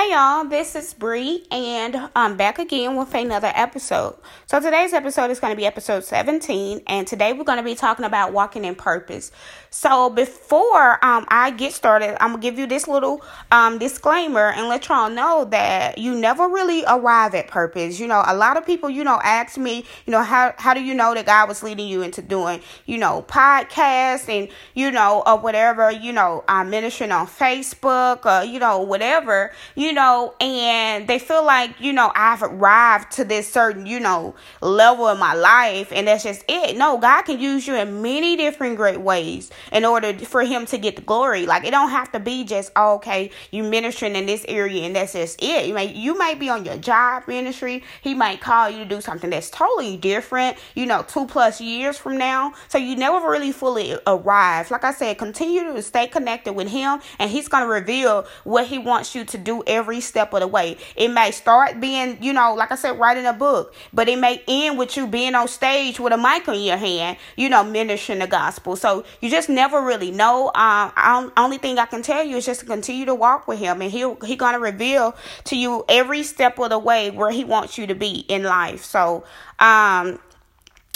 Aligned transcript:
Hey 0.00 0.12
y'all, 0.12 0.46
this 0.46 0.74
is 0.76 0.94
Bree, 0.94 1.44
and 1.50 2.08
I'm 2.16 2.38
back 2.38 2.58
again 2.58 2.96
with 2.96 3.12
another 3.12 3.52
episode. 3.54 4.16
So 4.46 4.58
today's 4.58 4.94
episode 4.94 5.30
is 5.30 5.40
going 5.40 5.52
to 5.52 5.56
be 5.58 5.66
episode 5.66 6.04
17, 6.04 6.80
and 6.86 7.06
today 7.06 7.34
we're 7.34 7.44
going 7.44 7.58
to 7.58 7.62
be 7.62 7.74
talking 7.74 8.06
about 8.06 8.32
walking 8.32 8.64
in 8.64 8.76
purpose. 8.76 9.30
So 9.70 10.10
before 10.10 11.04
um, 11.04 11.26
I 11.28 11.52
get 11.52 11.72
started, 11.72 12.20
I'm 12.20 12.30
gonna 12.30 12.42
give 12.42 12.58
you 12.58 12.66
this 12.66 12.88
little 12.88 13.22
um, 13.52 13.78
disclaimer 13.78 14.50
and 14.50 14.68
let 14.68 14.88
y'all 14.88 15.08
know 15.08 15.44
that 15.44 15.96
you 15.96 16.16
never 16.16 16.48
really 16.48 16.82
arrive 16.88 17.36
at 17.36 17.46
purpose. 17.46 18.00
You 18.00 18.08
know, 18.08 18.22
a 18.26 18.34
lot 18.34 18.56
of 18.56 18.66
people, 18.66 18.90
you 18.90 19.04
know, 19.04 19.20
ask 19.22 19.56
me, 19.56 19.84
you 20.06 20.10
know, 20.10 20.22
how 20.22 20.54
how 20.58 20.74
do 20.74 20.82
you 20.82 20.92
know 20.92 21.14
that 21.14 21.26
God 21.26 21.48
was 21.48 21.62
leading 21.62 21.86
you 21.86 22.02
into 22.02 22.20
doing, 22.20 22.60
you 22.86 22.98
know, 22.98 23.24
podcasts 23.28 24.28
and 24.28 24.48
you 24.74 24.90
know, 24.90 25.22
or 25.24 25.38
whatever, 25.38 25.92
you 25.92 26.12
know, 26.12 26.42
I'm 26.48 26.68
ministering 26.70 27.12
on 27.12 27.28
Facebook 27.28 28.26
or 28.26 28.44
you 28.44 28.58
know, 28.58 28.80
whatever 28.80 29.52
you 29.76 29.89
know, 29.92 30.34
and 30.40 31.06
they 31.06 31.18
feel 31.18 31.44
like, 31.44 31.80
you 31.80 31.92
know, 31.92 32.12
I've 32.14 32.42
arrived 32.42 33.12
to 33.12 33.24
this 33.24 33.50
certain, 33.50 33.86
you 33.86 34.00
know, 34.00 34.34
level 34.60 35.08
in 35.08 35.18
my 35.18 35.34
life 35.34 35.92
and 35.92 36.06
that's 36.06 36.24
just 36.24 36.44
it. 36.48 36.76
No, 36.76 36.98
God 36.98 37.22
can 37.22 37.40
use 37.40 37.66
you 37.66 37.74
in 37.74 38.02
many 38.02 38.36
different 38.36 38.76
great 38.76 39.00
ways 39.00 39.50
in 39.72 39.84
order 39.84 40.12
for 40.18 40.42
him 40.42 40.66
to 40.66 40.78
get 40.78 40.96
the 40.96 41.02
glory. 41.02 41.46
Like 41.46 41.64
it 41.64 41.70
don't 41.70 41.90
have 41.90 42.12
to 42.12 42.20
be 42.20 42.44
just 42.44 42.72
oh, 42.76 42.96
okay, 42.96 43.30
you 43.50 43.62
ministering 43.62 44.16
in 44.16 44.26
this 44.26 44.44
area 44.48 44.82
and 44.84 44.94
that's 44.94 45.12
just 45.12 45.42
it. 45.42 45.66
You 45.66 45.74
may 45.74 45.92
you 45.92 46.16
might 46.16 46.38
be 46.38 46.48
on 46.48 46.64
your 46.64 46.76
job 46.76 47.26
ministry. 47.26 47.82
He 48.02 48.14
might 48.14 48.40
call 48.40 48.70
you 48.70 48.78
to 48.78 48.84
do 48.84 49.00
something 49.00 49.30
that's 49.30 49.50
totally 49.50 49.96
different, 49.96 50.56
you 50.74 50.86
know, 50.86 51.02
two 51.02 51.26
plus 51.26 51.60
years 51.60 51.96
from 51.96 52.18
now. 52.18 52.52
So 52.68 52.78
you 52.78 52.96
never 52.96 53.28
really 53.28 53.52
fully 53.52 53.96
arrive. 54.06 54.70
Like 54.70 54.84
I 54.84 54.92
said, 54.92 55.18
continue 55.18 55.72
to 55.72 55.82
stay 55.82 56.06
connected 56.06 56.52
with 56.52 56.68
him 56.68 57.00
and 57.18 57.30
he's 57.30 57.48
gonna 57.48 57.66
reveal 57.66 58.26
what 58.44 58.66
he 58.66 58.78
wants 58.78 59.14
you 59.14 59.24
to 59.24 59.38
do 59.38 59.62
every 59.66 59.79
step 60.00 60.32
of 60.32 60.40
the 60.40 60.46
way. 60.46 60.76
It 60.96 61.08
may 61.08 61.30
start 61.30 61.80
being, 61.80 62.18
you 62.22 62.32
know, 62.32 62.54
like 62.54 62.72
I 62.72 62.76
said, 62.76 62.98
writing 62.98 63.26
a 63.26 63.32
book, 63.32 63.74
but 63.92 64.08
it 64.08 64.18
may 64.18 64.42
end 64.46 64.78
with 64.78 64.96
you 64.96 65.06
being 65.06 65.34
on 65.34 65.48
stage 65.48 65.98
with 65.98 66.12
a 66.12 66.18
mic 66.18 66.46
in 66.48 66.62
your 66.62 66.76
hand, 66.76 67.16
you 67.36 67.48
know, 67.48 67.64
ministering 67.64 68.18
the 68.18 68.26
gospel. 68.26 68.76
So 68.76 69.04
you 69.20 69.30
just 69.30 69.48
never 69.48 69.80
really 69.80 70.10
know. 70.10 70.50
Um, 70.54 71.32
only 71.36 71.58
thing 71.58 71.78
I 71.78 71.86
can 71.86 72.02
tell 72.02 72.24
you 72.24 72.36
is 72.36 72.46
just 72.46 72.60
to 72.60 72.66
continue 72.66 73.06
to 73.06 73.14
walk 73.14 73.48
with 73.48 73.58
him, 73.58 73.80
and 73.82 73.90
he'll 73.90 74.16
he 74.24 74.36
gonna 74.36 74.58
reveal 74.58 75.16
to 75.44 75.56
you 75.56 75.84
every 75.88 76.22
step 76.22 76.58
of 76.58 76.70
the 76.70 76.78
way 76.78 77.10
where 77.10 77.30
he 77.30 77.44
wants 77.44 77.78
you 77.78 77.86
to 77.86 77.94
be 77.94 78.24
in 78.28 78.42
life. 78.42 78.84
So, 78.84 79.24
um, 79.58 80.18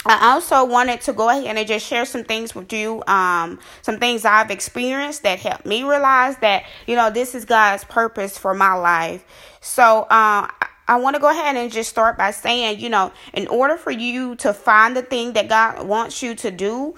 I 0.05 0.33
also 0.33 0.63
wanted 0.65 1.01
to 1.01 1.13
go 1.13 1.29
ahead 1.29 1.57
and 1.57 1.67
just 1.67 1.85
share 1.85 2.05
some 2.05 2.23
things 2.23 2.53
with 2.53 2.71
you, 2.71 3.03
um, 3.07 3.59
some 3.81 3.97
things 3.97 4.23
I've 4.23 4.51
experienced 4.51 5.23
that 5.23 5.39
helped 5.39 5.65
me 5.65 5.83
realize 5.83 6.37
that, 6.37 6.65
you 6.85 6.95
know, 6.95 7.09
this 7.09 7.33
is 7.33 7.45
God's 7.45 7.83
purpose 7.85 8.37
for 8.37 8.53
my 8.53 8.73
life. 8.73 9.25
So, 9.61 10.03
uh, 10.03 10.47
I 10.87 10.97
want 10.97 11.15
to 11.15 11.19
go 11.19 11.29
ahead 11.29 11.55
and 11.55 11.71
just 11.71 11.89
start 11.89 12.15
by 12.15 12.29
saying, 12.29 12.79
you 12.79 12.89
know, 12.89 13.11
in 13.33 13.47
order 13.47 13.75
for 13.75 13.89
you 13.89 14.35
to 14.35 14.53
find 14.53 14.95
the 14.95 15.01
thing 15.01 15.33
that 15.33 15.49
God 15.49 15.87
wants 15.87 16.21
you 16.21 16.35
to 16.35 16.51
do, 16.51 16.93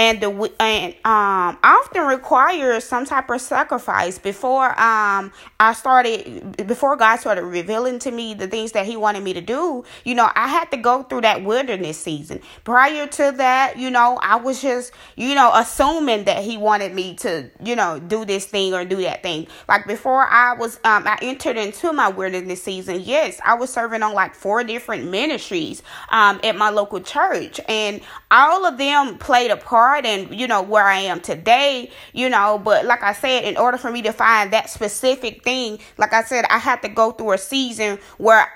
and 0.00 0.22
the 0.22 0.52
and 0.58 0.94
um 1.04 1.58
often 1.62 2.06
requires 2.06 2.84
some 2.84 3.04
type 3.04 3.28
of 3.28 3.38
sacrifice 3.38 4.18
before 4.18 4.68
um 4.80 5.30
I 5.60 5.74
started 5.74 6.66
before 6.66 6.96
God 6.96 7.16
started 7.16 7.42
revealing 7.44 7.98
to 8.00 8.10
me 8.10 8.32
the 8.32 8.48
things 8.48 8.72
that 8.72 8.86
he 8.86 8.96
wanted 8.96 9.22
me 9.22 9.34
to 9.34 9.42
do 9.42 9.84
you 10.04 10.14
know 10.14 10.30
I 10.34 10.48
had 10.48 10.70
to 10.70 10.78
go 10.78 11.02
through 11.02 11.20
that 11.22 11.44
wilderness 11.44 11.98
season. 11.98 12.40
Prior 12.64 13.06
to 13.06 13.34
that 13.36 13.76
you 13.76 13.90
know 13.90 14.18
I 14.22 14.36
was 14.36 14.62
just 14.62 14.92
you 15.16 15.34
know 15.34 15.50
assuming 15.52 16.24
that 16.24 16.42
he 16.42 16.56
wanted 16.56 16.94
me 16.94 17.14
to 17.16 17.50
you 17.62 17.76
know 17.76 18.00
do 18.00 18.24
this 18.24 18.46
thing 18.46 18.72
or 18.72 18.86
do 18.86 19.02
that 19.02 19.22
thing. 19.22 19.48
Like 19.68 19.86
before 19.86 20.26
I 20.26 20.54
was 20.54 20.76
um 20.82 21.06
I 21.06 21.18
entered 21.20 21.58
into 21.58 21.92
my 21.92 22.08
wilderness 22.08 22.62
season 22.62 23.02
yes 23.02 23.38
I 23.44 23.52
was 23.52 23.70
serving 23.70 24.02
on 24.02 24.14
like 24.14 24.34
four 24.34 24.64
different 24.64 25.10
ministries 25.10 25.82
um 26.08 26.40
at 26.42 26.56
my 26.56 26.70
local 26.70 27.00
church. 27.00 27.60
And 27.68 28.00
all 28.30 28.64
of 28.64 28.78
them 28.78 29.18
played 29.18 29.50
a 29.50 29.56
part 29.56 30.06
and 30.06 30.38
you 30.38 30.46
know 30.46 30.62
where 30.62 30.84
I 30.84 30.98
am 30.98 31.20
today, 31.20 31.90
you 32.12 32.28
know, 32.28 32.60
but 32.62 32.84
like 32.84 33.02
I 33.02 33.12
said, 33.12 33.44
in 33.44 33.56
order 33.56 33.76
for 33.76 33.90
me 33.90 34.02
to 34.02 34.12
find 34.12 34.52
that 34.52 34.70
specific 34.70 35.42
thing, 35.42 35.78
like 35.98 36.12
I 36.12 36.22
said, 36.22 36.44
I 36.48 36.58
had 36.58 36.82
to 36.82 36.88
go 36.88 37.10
through 37.10 37.32
a 37.32 37.38
season 37.38 37.98
where 38.18 38.46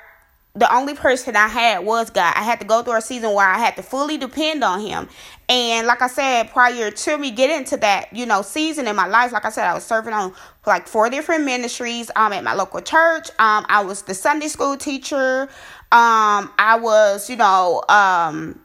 the 0.57 0.73
only 0.73 0.95
person 0.95 1.34
I 1.34 1.49
had 1.49 1.84
was 1.84 2.11
God. 2.11 2.33
I 2.37 2.43
had 2.45 2.61
to 2.61 2.67
go 2.67 2.83
through 2.83 2.97
a 2.97 3.01
season 3.01 3.33
where 3.33 3.47
I 3.47 3.59
had 3.59 3.75
to 3.75 3.83
fully 3.83 4.17
depend 4.17 4.63
on 4.63 4.81
Him. 4.81 5.09
And 5.49 5.87
like 5.89 6.01
I 6.01 6.07
said, 6.07 6.51
prior 6.51 6.93
to 6.93 7.19
me 7.19 7.33
getting 7.33 7.65
to 7.67 7.77
that, 7.79 8.13
you 8.13 8.25
know, 8.25 8.43
season 8.43 8.87
in 8.87 8.95
my 8.95 9.07
life, 9.07 9.33
like 9.33 9.45
I 9.45 9.51
said, 9.51 9.67
I 9.67 9.75
was 9.75 9.84
serving 9.84 10.15
on 10.15 10.33
like 10.65 10.87
four 10.87 11.11
different 11.11 11.45
ministries 11.45 12.11
um 12.15 12.33
at 12.33 12.45
my 12.45 12.55
local 12.55 12.81
church. 12.81 13.29
Um 13.41 13.67
I 13.69 13.83
was 13.83 14.03
the 14.03 14.15
Sunday 14.15 14.47
school 14.47 14.77
teacher. 14.77 15.49
Um 15.91 16.53
I 16.57 16.79
was, 16.81 17.29
you 17.29 17.37
know, 17.37 17.83
um 17.89 18.61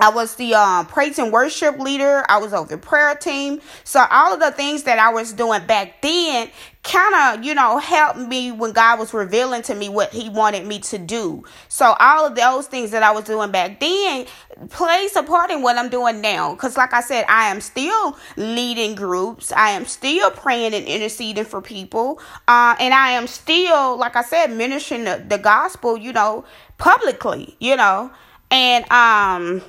I 0.00 0.10
was 0.10 0.36
the 0.36 0.54
um, 0.54 0.86
praise 0.86 1.18
and 1.18 1.32
worship 1.32 1.78
leader. 1.78 2.24
I 2.28 2.38
was 2.38 2.54
over 2.54 2.68
the 2.68 2.78
prayer 2.78 3.14
team. 3.14 3.60
So 3.84 4.04
all 4.10 4.32
of 4.32 4.40
the 4.40 4.50
things 4.50 4.84
that 4.84 4.98
I 4.98 5.12
was 5.12 5.32
doing 5.32 5.66
back 5.66 6.00
then 6.00 6.50
kind 6.82 7.38
of, 7.38 7.44
you 7.44 7.54
know, 7.54 7.76
helped 7.78 8.18
me 8.18 8.50
when 8.50 8.72
God 8.72 8.98
was 8.98 9.12
revealing 9.12 9.60
to 9.62 9.74
me 9.74 9.90
what 9.90 10.10
he 10.12 10.30
wanted 10.30 10.66
me 10.66 10.78
to 10.80 10.96
do. 10.96 11.44
So 11.68 11.94
all 12.00 12.26
of 12.26 12.34
those 12.34 12.66
things 12.66 12.92
that 12.92 13.02
I 13.02 13.10
was 13.10 13.24
doing 13.24 13.50
back 13.50 13.78
then 13.80 14.26
plays 14.70 15.14
a 15.16 15.22
part 15.22 15.50
in 15.50 15.60
what 15.60 15.76
I'm 15.76 15.90
doing 15.90 16.22
now. 16.22 16.54
Cause 16.54 16.78
like 16.78 16.94
I 16.94 17.02
said, 17.02 17.26
I 17.28 17.48
am 17.48 17.60
still 17.60 18.16
leading 18.38 18.94
groups. 18.94 19.52
I 19.52 19.70
am 19.70 19.84
still 19.84 20.30
praying 20.30 20.72
and 20.72 20.86
interceding 20.86 21.44
for 21.44 21.60
people. 21.60 22.20
Uh, 22.48 22.74
and 22.80 22.94
I 22.94 23.10
am 23.10 23.26
still, 23.26 23.98
like 23.98 24.16
I 24.16 24.22
said, 24.22 24.46
ministering 24.48 25.04
the, 25.04 25.22
the 25.28 25.38
gospel, 25.38 25.98
you 25.98 26.14
know, 26.14 26.46
publicly, 26.78 27.56
you 27.60 27.76
know, 27.76 28.10
and, 28.50 28.90
um, 28.90 29.62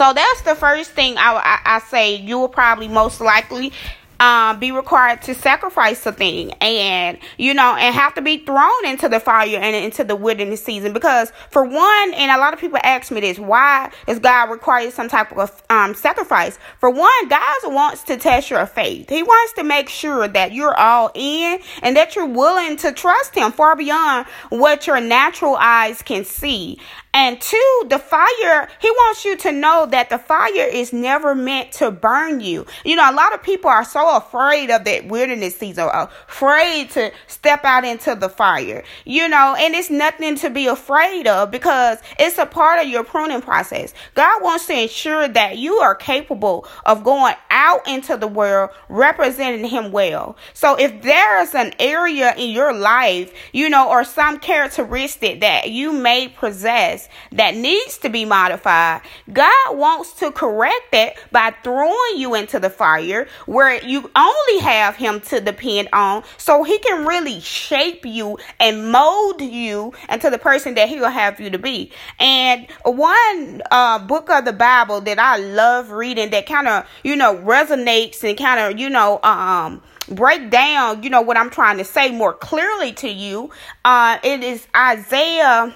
so 0.00 0.14
that's 0.14 0.40
the 0.40 0.54
first 0.54 0.92
thing 0.92 1.18
I, 1.18 1.34
I, 1.34 1.76
I 1.76 1.78
say 1.80 2.14
you 2.14 2.38
will 2.38 2.48
probably 2.48 2.88
most 2.88 3.20
likely 3.20 3.70
um, 4.18 4.58
be 4.58 4.72
required 4.72 5.20
to 5.22 5.34
sacrifice 5.34 6.06
a 6.06 6.12
thing. 6.12 6.52
And 6.62 7.18
you 7.36 7.52
know 7.52 7.76
and 7.76 7.94
have 7.94 8.14
to 8.14 8.22
be 8.22 8.38
thrown 8.38 8.86
into 8.86 9.10
the 9.10 9.20
fire 9.20 9.58
and 9.58 9.76
into 9.76 10.02
the 10.02 10.16
wilderness 10.16 10.64
season. 10.64 10.94
Because 10.94 11.32
for 11.50 11.64
one 11.64 12.14
and 12.14 12.30
a 12.30 12.38
lot 12.38 12.54
of 12.54 12.60
people 12.60 12.78
ask 12.82 13.10
me 13.10 13.20
this 13.20 13.38
why 13.38 13.90
does 14.06 14.20
god 14.20 14.48
require 14.48 14.90
some 14.90 15.08
type 15.08 15.36
of 15.36 15.62
um, 15.68 15.94
sacrifice? 15.94 16.58
For 16.78 16.88
one 16.88 17.28
god 17.28 17.58
wants 17.64 18.02
to 18.04 18.16
test 18.16 18.48
your 18.48 18.64
faith. 18.64 19.10
He 19.10 19.22
wants 19.22 19.52
to 19.54 19.64
make 19.64 19.90
sure 19.90 20.26
that 20.28 20.52
you're 20.52 20.74
all 20.74 21.10
in 21.14 21.60
and 21.82 21.94
that 21.96 22.16
you're 22.16 22.24
willing 22.24 22.78
to 22.78 22.92
trust 22.92 23.34
him 23.34 23.52
far 23.52 23.76
beyond 23.76 24.26
what 24.48 24.86
your 24.86 24.98
natural 24.98 25.56
eyes 25.56 26.00
can 26.00 26.24
see 26.24 26.78
and 27.12 27.40
two, 27.40 27.82
the 27.88 27.98
fire, 27.98 28.68
he 28.80 28.88
wants 28.90 29.24
you 29.24 29.36
to 29.38 29.50
know 29.50 29.86
that 29.86 30.10
the 30.10 30.18
fire 30.18 30.68
is 30.68 30.92
never 30.92 31.34
meant 31.34 31.72
to 31.72 31.90
burn 31.90 32.40
you. 32.40 32.66
You 32.84 32.94
know, 32.94 33.10
a 33.10 33.12
lot 33.12 33.34
of 33.34 33.42
people 33.42 33.68
are 33.68 33.84
so 33.84 34.16
afraid 34.16 34.70
of 34.70 34.84
that 34.84 35.06
wilderness 35.06 35.56
season, 35.56 35.88
afraid 35.92 36.90
to 36.90 37.10
step 37.26 37.64
out 37.64 37.84
into 37.84 38.14
the 38.14 38.28
fire, 38.28 38.84
you 39.04 39.28
know, 39.28 39.56
and 39.58 39.74
it's 39.74 39.90
nothing 39.90 40.36
to 40.36 40.50
be 40.50 40.68
afraid 40.68 41.26
of 41.26 41.50
because 41.50 41.98
it's 42.16 42.38
a 42.38 42.46
part 42.46 42.80
of 42.80 42.88
your 42.88 43.02
pruning 43.02 43.42
process. 43.42 43.92
God 44.14 44.40
wants 44.42 44.66
to 44.66 44.82
ensure 44.82 45.26
that 45.26 45.58
you 45.58 45.78
are 45.78 45.96
capable 45.96 46.66
of 46.86 47.02
going 47.02 47.34
out 47.50 47.88
into 47.88 48.16
the 48.16 48.28
world 48.28 48.70
representing 48.88 49.64
Him 49.64 49.90
well. 49.90 50.36
So 50.54 50.76
if 50.76 51.02
there 51.02 51.42
is 51.42 51.56
an 51.56 51.74
area 51.80 52.34
in 52.36 52.50
your 52.50 52.72
life, 52.72 53.32
you 53.52 53.68
know, 53.68 53.90
or 53.90 54.04
some 54.04 54.38
characteristic 54.38 55.40
that 55.40 55.70
you 55.70 55.92
may 55.92 56.28
possess, 56.28 56.99
that 57.32 57.54
needs 57.54 57.98
to 57.98 58.08
be 58.08 58.24
modified, 58.24 59.02
God 59.32 59.76
wants 59.76 60.12
to 60.14 60.30
correct 60.32 60.92
that 60.92 61.14
by 61.30 61.54
throwing 61.62 62.16
you 62.16 62.34
into 62.34 62.58
the 62.58 62.70
fire 62.70 63.28
where 63.46 63.82
you 63.84 64.10
only 64.16 64.58
have 64.60 64.96
Him 64.96 65.20
to 65.22 65.40
depend 65.40 65.88
on 65.92 66.24
so 66.36 66.62
He 66.62 66.78
can 66.78 67.06
really 67.06 67.40
shape 67.40 68.04
you 68.04 68.38
and 68.58 68.90
mold 68.90 69.40
you 69.40 69.92
into 70.08 70.30
the 70.30 70.38
person 70.38 70.74
that 70.74 70.88
He 70.88 70.98
will 71.00 71.10
have 71.10 71.40
you 71.40 71.50
to 71.50 71.58
be. 71.58 71.92
And 72.18 72.66
one 72.84 73.62
uh, 73.70 73.98
book 73.98 74.30
of 74.30 74.44
the 74.44 74.52
Bible 74.52 75.00
that 75.02 75.18
I 75.18 75.36
love 75.36 75.90
reading 75.90 76.30
that 76.30 76.46
kind 76.46 76.68
of, 76.68 76.86
you 77.04 77.16
know, 77.16 77.36
resonates 77.36 78.22
and 78.22 78.36
kind 78.36 78.60
of, 78.60 78.78
you 78.78 78.90
know, 78.90 79.20
um, 79.22 79.82
break 80.08 80.50
down, 80.50 81.02
you 81.02 81.10
know, 81.10 81.22
what 81.22 81.36
I'm 81.36 81.50
trying 81.50 81.78
to 81.78 81.84
say 81.84 82.10
more 82.10 82.32
clearly 82.34 82.92
to 82.94 83.08
you. 83.08 83.50
Uh, 83.84 84.18
it 84.22 84.42
is 84.42 84.66
Isaiah 84.76 85.74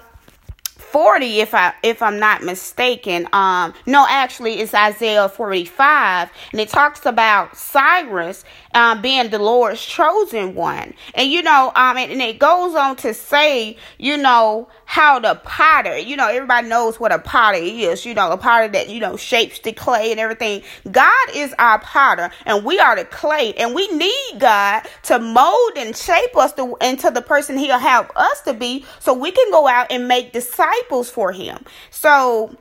40 0.95 1.41
if 1.41 1.55
I 1.55 1.75
if 1.83 2.03
I'm 2.03 2.21
not 2.21 2.45
mistaken. 2.45 3.29
Um 3.33 3.75
no 3.85 4.07
actually 4.09 4.61
it's 4.61 4.73
Isaiah 4.73 5.29
45 5.29 6.31
and 6.53 6.61
it 6.61 6.69
talks 6.69 7.05
about 7.05 7.57
Cyrus 7.57 8.45
um, 8.75 9.01
being 9.01 9.31
the 9.31 9.39
Lord's 9.39 9.85
chosen 9.85 10.55
one. 10.55 10.95
And 11.15 11.31
you 11.31 11.43
know, 11.43 11.73
um, 11.75 11.97
and, 11.97 12.11
and 12.11 12.21
it 12.21 12.39
goes 12.39 12.75
on 12.75 12.97
to 12.97 13.15
say, 13.15 13.77
you 13.99 14.17
know, 14.17 14.69
how 14.85 15.19
the 15.19 15.37
potter, 15.45 15.97
you 15.97 16.17
know, 16.17 16.29
everybody 16.29 16.69
knows 16.69 17.01
what 17.01 17.13
a 17.13 17.19
potter 17.19 17.59
is, 17.59 18.05
you 18.05 18.15
know, 18.15 18.31
a 18.33 18.37
potter 18.37 18.69
that, 18.69 18.89
you 18.89 19.01
know, 19.01 19.17
shapes 19.17 19.61
the 19.61 19.73
clay 19.73 20.11
and 20.11 20.21
everything. 20.21 20.63
God 20.91 21.29
is 21.35 21.55
our 21.59 21.79
potter 21.79 22.31
and 22.45 22.65
we 22.65 22.79
are 22.79 22.97
the 22.97 23.05
clay 23.05 23.55
and 23.55 23.75
we 23.75 23.89
need 23.89 24.39
God 24.39 24.83
to 25.05 25.19
mold 25.19 25.73
and 25.77 25.97
shape 25.97 26.37
us 26.37 26.53
to, 26.55 26.77
into 26.81 27.11
the 27.11 27.23
person 27.23 27.57
he'll 27.57 27.79
have 27.79 28.11
us 28.17 28.43
to 28.43 28.55
be 28.55 28.85
so 29.01 29.15
we 29.15 29.31
can 29.31 29.51
go 29.51 29.67
out 29.67 29.87
and 29.91 30.09
make 30.09 30.33
disciples 30.33 31.11
for 31.11 31.33
him. 31.33 31.65
So, 31.91 32.57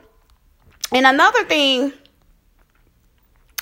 and 0.91 1.05
another 1.05 1.43
thing 1.45 1.93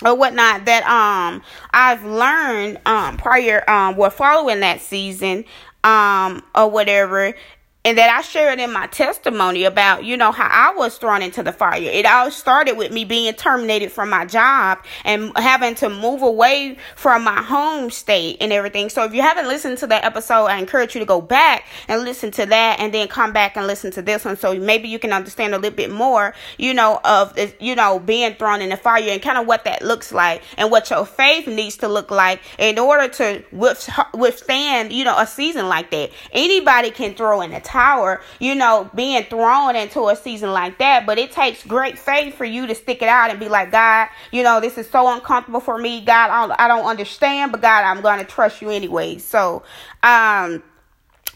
or 0.04 0.16
whatnot 0.16 0.66
that 0.66 0.84
um 0.88 1.42
I've 1.72 2.04
learned 2.04 2.80
um 2.86 3.18
prior 3.18 3.68
um 3.70 3.96
well 3.98 4.10
following 4.10 4.62
that 4.62 4.82
season 4.82 5.46
um 5.84 6.44
or 6.56 6.70
whatever 6.70 7.34
and 7.84 7.98
that 7.98 8.16
I 8.16 8.22
shared 8.22 8.60
in 8.60 8.72
my 8.72 8.86
testimony 8.88 9.64
about, 9.64 10.04
you 10.04 10.16
know, 10.16 10.32
how 10.32 10.48
I 10.50 10.76
was 10.76 10.98
thrown 10.98 11.24
into 11.24 11.42
the 11.42 11.52
fire. 11.52 11.82
It 11.82 12.06
all 12.06 12.30
started 12.30 12.78
with 12.78 12.92
me 12.92 13.06
being 13.06 13.34
terminated 13.34 13.92
from 13.92 14.10
my 14.10 14.26
job 14.26 14.80
and 15.04 15.36
having 15.36 15.74
to 15.76 15.90
move 15.90 16.22
away 16.22 16.78
from 16.96 17.24
my 17.24 17.42
home 17.42 17.90
state 17.90 18.38
and 18.40 18.54
everything. 18.54 18.90
So 18.90 19.04
if 19.04 19.16
you 19.16 19.24
haven't 19.24 19.48
listened 19.48 19.80
to 19.80 19.88
that 19.88 20.04
episode, 20.04 20.46
I 20.46 20.60
encourage 20.60 20.94
you 20.94 21.00
to 21.00 21.06
go 21.06 21.22
back 21.22 21.66
and 21.88 22.04
listen 22.04 22.30
to 22.32 22.46
that 22.46 22.80
and 22.80 22.94
then 22.94 23.08
come 23.08 23.34
back 23.34 23.58
and 23.58 23.66
listen 23.66 23.90
to 23.92 24.04
this 24.04 24.26
one. 24.26 24.38
So 24.38 24.54
maybe 24.54 24.88
you 24.88 25.00
can 25.00 25.12
understand 25.12 25.56
a 25.56 25.58
little 25.58 25.76
bit 25.76 25.92
more, 25.92 26.36
you 26.60 26.76
know, 26.76 27.00
of, 27.04 27.34
the, 27.34 27.52
you 27.60 27.76
know, 27.76 27.98
being 27.98 28.36
thrown 28.36 28.62
in 28.62 28.70
the 28.70 28.78
fire 28.78 29.10
and 29.10 29.22
kind 29.24 29.40
of 29.40 29.48
what 29.48 29.64
that 29.64 29.82
looks 29.82 30.12
like 30.12 30.44
and 30.58 30.70
what 30.70 30.92
your 30.92 31.06
faith 31.06 31.48
needs 31.48 31.78
to 31.78 31.88
look 31.88 32.12
like 32.12 32.42
in 32.60 32.78
order 32.78 33.08
to 33.08 33.44
withstand, 33.52 34.94
you 34.94 35.04
know, 35.04 35.18
a 35.18 35.26
season 35.26 35.68
like 35.68 35.90
that. 35.90 36.12
Anybody 36.32 36.92
can 36.92 37.16
throw 37.16 37.42
in 37.42 37.50
the 37.50 37.71
tower, 37.72 38.22
you 38.40 38.54
know, 38.54 38.90
being 38.94 39.24
thrown 39.24 39.76
into 39.76 40.08
a 40.10 40.16
season 40.16 40.52
like 40.52 40.78
that. 40.80 41.06
But 41.06 41.18
it 41.18 41.32
takes 41.32 41.64
great 41.64 41.98
faith 41.98 42.36
for 42.36 42.46
you 42.46 42.68
to 42.68 42.76
stick 42.76 43.02
it 43.02 43.08
out 43.08 43.30
and 43.30 43.40
be 43.40 43.50
like, 43.50 43.72
God, 43.72 44.10
you 44.32 44.44
know, 44.44 44.60
this 44.60 44.78
is 44.78 44.90
so 44.90 45.12
uncomfortable 45.12 45.62
for 45.62 45.78
me. 45.78 46.02
God, 46.02 46.30
I 46.30 46.48
don't, 46.48 46.60
I 46.60 46.68
don't 46.68 46.86
understand, 46.86 47.52
but 47.52 47.62
God, 47.62 47.84
I'm 47.84 48.02
going 48.02 48.20
to 48.20 48.26
trust 48.26 48.62
you 48.62 48.70
anyway. 48.70 49.18
So, 49.18 49.64
um, 50.04 50.62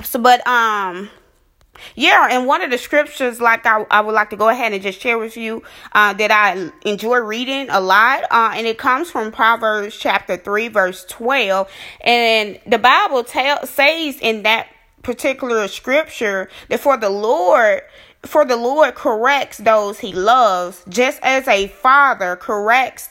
so, 0.03 0.19
but, 0.19 0.45
um, 0.45 1.09
yeah, 1.95 2.27
and 2.31 2.47
one 2.47 2.61
of 2.61 2.71
the 2.71 2.77
scriptures, 2.77 3.41
like 3.41 3.65
I, 3.65 3.85
I 3.91 4.01
would 4.01 4.13
like 4.13 4.29
to 4.29 4.37
go 4.37 4.49
ahead 4.49 4.73
and 4.73 4.81
just 4.81 5.01
share 5.01 5.17
with 5.17 5.35
you, 5.37 5.63
uh, 5.93 6.13
that 6.13 6.31
I 6.31 6.71
enjoy 6.85 7.17
reading 7.17 7.69
a 7.69 7.79
lot, 7.79 8.23
uh, 8.31 8.53
and 8.55 8.65
it 8.65 8.77
comes 8.77 9.11
from 9.11 9.31
Proverbs 9.31 9.97
chapter 9.97 10.37
3, 10.37 10.69
verse 10.69 11.05
12. 11.05 11.69
And 12.01 12.59
the 12.65 12.77
Bible 12.77 13.25
says 13.25 14.19
in 14.21 14.43
that 14.43 14.67
particular 15.05 15.67
scripture 15.67 16.49
that 16.67 16.79
for 16.79 16.97
the 16.97 17.11
Lord 17.11 17.83
for 18.23 18.43
the 18.43 18.57
Lord 18.57 18.95
corrects 18.95 19.59
those 19.59 19.99
he 19.99 20.11
loves 20.11 20.83
just 20.89 21.19
as 21.21 21.47
a 21.47 21.67
father 21.67 22.35
corrects 22.35 23.09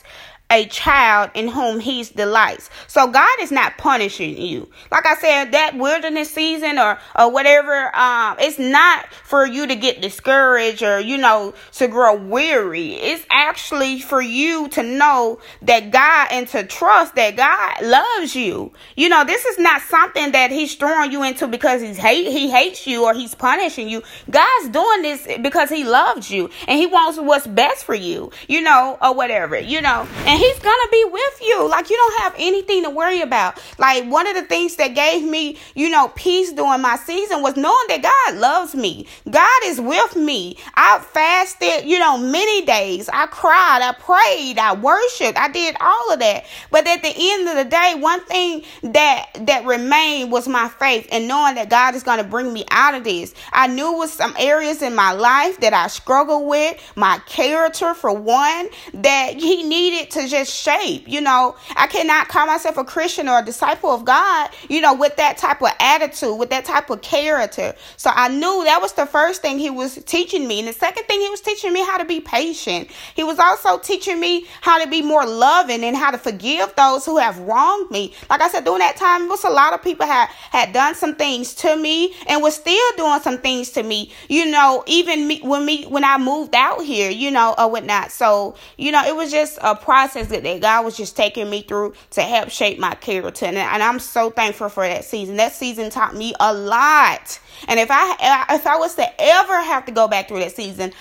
a 0.54 0.66
child 0.66 1.32
in 1.34 1.48
whom 1.48 1.80
he 1.80 2.04
delights. 2.04 2.70
So 2.86 3.08
God 3.08 3.40
is 3.40 3.50
not 3.50 3.76
punishing 3.76 4.40
you. 4.40 4.70
Like 4.92 5.04
I 5.04 5.16
said, 5.16 5.50
that 5.50 5.76
wilderness 5.76 6.30
season 6.30 6.78
or, 6.78 6.96
or 7.18 7.32
whatever, 7.32 7.94
um, 7.94 8.36
it's 8.38 8.58
not 8.58 9.12
for 9.24 9.44
you 9.44 9.66
to 9.66 9.74
get 9.74 10.00
discouraged 10.00 10.84
or, 10.84 11.00
you 11.00 11.18
know, 11.18 11.54
to 11.72 11.88
grow 11.88 12.14
weary. 12.14 12.92
It's 12.92 13.26
actually 13.30 14.00
for 14.00 14.22
you 14.22 14.68
to 14.68 14.84
know 14.84 15.40
that 15.62 15.90
God 15.90 16.28
and 16.30 16.46
to 16.48 16.64
trust 16.64 17.16
that 17.16 17.36
God 17.36 17.84
loves 17.84 18.36
you. 18.36 18.72
You 18.96 19.08
know, 19.08 19.24
this 19.24 19.44
is 19.44 19.58
not 19.58 19.82
something 19.82 20.30
that 20.32 20.52
he's 20.52 20.76
throwing 20.76 21.10
you 21.10 21.24
into 21.24 21.48
because 21.48 21.82
he's 21.82 21.96
hate, 21.96 22.30
he 22.30 22.48
hates 22.48 22.86
you 22.86 23.04
or 23.04 23.12
he's 23.12 23.34
punishing 23.34 23.88
you. 23.88 24.04
God's 24.30 24.68
doing 24.68 25.02
this 25.02 25.26
because 25.42 25.68
he 25.68 25.82
loves 25.82 26.30
you 26.30 26.48
and 26.68 26.78
he 26.78 26.86
wants 26.86 27.18
what's 27.18 27.48
best 27.48 27.84
for 27.84 27.94
you, 27.94 28.30
you 28.46 28.62
know, 28.62 28.96
or 29.02 29.14
whatever, 29.14 29.58
you 29.58 29.80
know. 29.80 30.06
And 30.18 30.43
he's 30.44 30.58
gonna 30.58 30.90
be 30.90 31.04
with 31.04 31.40
you. 31.42 31.68
Like 31.68 31.90
you 31.90 31.96
don't 31.96 32.22
have 32.22 32.34
anything 32.38 32.82
to 32.84 32.90
worry 32.90 33.20
about. 33.20 33.60
Like 33.78 34.04
one 34.04 34.26
of 34.26 34.34
the 34.34 34.42
things 34.42 34.76
that 34.76 34.94
gave 34.94 35.22
me, 35.22 35.58
you 35.74 35.88
know, 35.88 36.08
peace 36.08 36.52
during 36.52 36.82
my 36.82 36.96
season 36.96 37.42
was 37.42 37.56
knowing 37.56 37.86
that 37.88 38.02
God 38.02 38.38
loves 38.38 38.74
me. 38.74 39.06
God 39.30 39.60
is 39.64 39.80
with 39.80 40.16
me. 40.16 40.56
I 40.74 40.98
fasted, 40.98 41.88
you 41.88 41.98
know, 41.98 42.18
many 42.18 42.64
days. 42.64 43.08
I 43.12 43.26
cried, 43.26 43.80
I 43.82 43.92
prayed, 43.92 44.58
I 44.58 44.74
worshiped, 44.74 45.38
I 45.38 45.48
did 45.48 45.76
all 45.80 46.12
of 46.12 46.18
that. 46.20 46.44
But 46.70 46.86
at 46.86 47.02
the 47.02 47.12
end 47.16 47.48
of 47.48 47.56
the 47.56 47.64
day, 47.64 47.94
one 47.98 48.24
thing 48.24 48.64
that 48.82 49.26
that 49.46 49.64
remained 49.64 50.30
was 50.30 50.48
my 50.48 50.68
faith 50.68 51.08
and 51.10 51.28
knowing 51.28 51.54
that 51.56 51.70
God 51.70 51.94
is 51.94 52.02
gonna 52.02 52.24
bring 52.24 52.52
me 52.52 52.64
out 52.70 52.94
of 52.94 53.04
this. 53.04 53.34
I 53.52 53.66
knew 53.66 53.92
was 53.92 54.12
some 54.12 54.34
areas 54.38 54.82
in 54.82 54.94
my 54.94 55.12
life 55.12 55.60
that 55.60 55.72
I 55.72 55.86
struggled 55.88 56.46
with, 56.46 56.80
my 56.96 57.18
character 57.26 57.94
for 57.94 58.12
one, 58.12 58.68
that 58.94 59.34
he 59.34 59.62
needed 59.62 60.10
to 60.12 60.23
just 60.30 60.54
shape. 60.54 61.04
You 61.06 61.20
know, 61.20 61.56
I 61.76 61.86
cannot 61.86 62.28
call 62.28 62.46
myself 62.46 62.76
a 62.76 62.84
Christian 62.84 63.28
or 63.28 63.38
a 63.38 63.44
disciple 63.44 63.90
of 63.90 64.04
God, 64.04 64.50
you 64.68 64.80
know, 64.80 64.94
with 64.94 65.16
that 65.16 65.38
type 65.38 65.62
of 65.62 65.70
attitude, 65.80 66.38
with 66.38 66.50
that 66.50 66.64
type 66.64 66.90
of 66.90 67.02
character. 67.02 67.74
So 67.96 68.10
I 68.12 68.28
knew 68.28 68.64
that 68.64 68.80
was 68.80 68.92
the 68.92 69.06
first 69.06 69.42
thing 69.42 69.58
he 69.58 69.70
was 69.70 70.02
teaching 70.04 70.46
me. 70.46 70.60
And 70.60 70.68
the 70.68 70.72
second 70.72 71.04
thing 71.04 71.20
he 71.20 71.28
was 71.30 71.40
teaching 71.40 71.72
me 71.72 71.84
how 71.84 71.98
to 71.98 72.04
be 72.04 72.20
patient. 72.20 72.90
He 73.14 73.24
was 73.24 73.38
also 73.38 73.78
teaching 73.78 74.20
me 74.20 74.46
how 74.60 74.82
to 74.82 74.88
be 74.88 75.02
more 75.02 75.26
loving 75.26 75.84
and 75.84 75.96
how 75.96 76.10
to 76.10 76.18
forgive 76.18 76.74
those 76.76 77.04
who 77.04 77.18
have 77.18 77.38
wronged 77.40 77.90
me. 77.90 78.14
Like 78.30 78.40
I 78.40 78.48
said, 78.48 78.64
during 78.64 78.80
that 78.80 78.96
time, 78.96 79.24
it 79.24 79.28
was 79.28 79.44
a 79.44 79.50
lot 79.50 79.72
of 79.72 79.82
people 79.82 80.06
had, 80.06 80.26
had 80.26 80.72
done 80.72 80.94
some 80.94 81.14
things 81.14 81.54
to 81.54 81.76
me 81.76 82.14
and 82.26 82.42
was 82.42 82.54
still 82.54 82.90
doing 82.96 83.20
some 83.20 83.38
things 83.38 83.70
to 83.70 83.82
me, 83.82 84.10
you 84.28 84.50
know, 84.50 84.82
even 84.86 85.26
me 85.26 85.40
when 85.42 85.64
me 85.64 85.84
when 85.84 86.04
I 86.04 86.18
moved 86.18 86.54
out 86.54 86.82
here, 86.82 87.10
you 87.10 87.30
know, 87.30 87.54
or 87.58 87.70
whatnot. 87.70 88.10
So, 88.10 88.56
you 88.76 88.92
know, 88.92 89.04
it 89.04 89.14
was 89.14 89.30
just 89.30 89.58
a 89.62 89.74
process 89.74 90.13
process 90.14 90.30
that, 90.30 90.42
that 90.42 90.60
God 90.60 90.84
was 90.84 90.96
just 90.96 91.16
taking 91.16 91.50
me 91.50 91.62
through 91.62 91.94
to 92.10 92.22
help 92.22 92.50
shape 92.50 92.78
my 92.78 92.94
character. 92.94 93.46
And, 93.46 93.56
and 93.56 93.82
I'm 93.82 93.98
so 93.98 94.30
thankful 94.30 94.68
for 94.68 94.86
that 94.86 95.04
season. 95.04 95.36
That 95.36 95.52
season 95.52 95.90
taught 95.90 96.14
me 96.14 96.34
a 96.40 96.54
lot. 96.54 97.40
And 97.68 97.80
if 97.80 97.88
I 97.90 98.46
if 98.50 98.66
I 98.66 98.76
was 98.76 98.94
to 98.96 99.06
ever 99.18 99.62
have 99.62 99.86
to 99.86 99.92
go 99.92 100.08
back 100.08 100.28
through 100.28 100.40
that 100.40 100.52
season, 100.52 100.92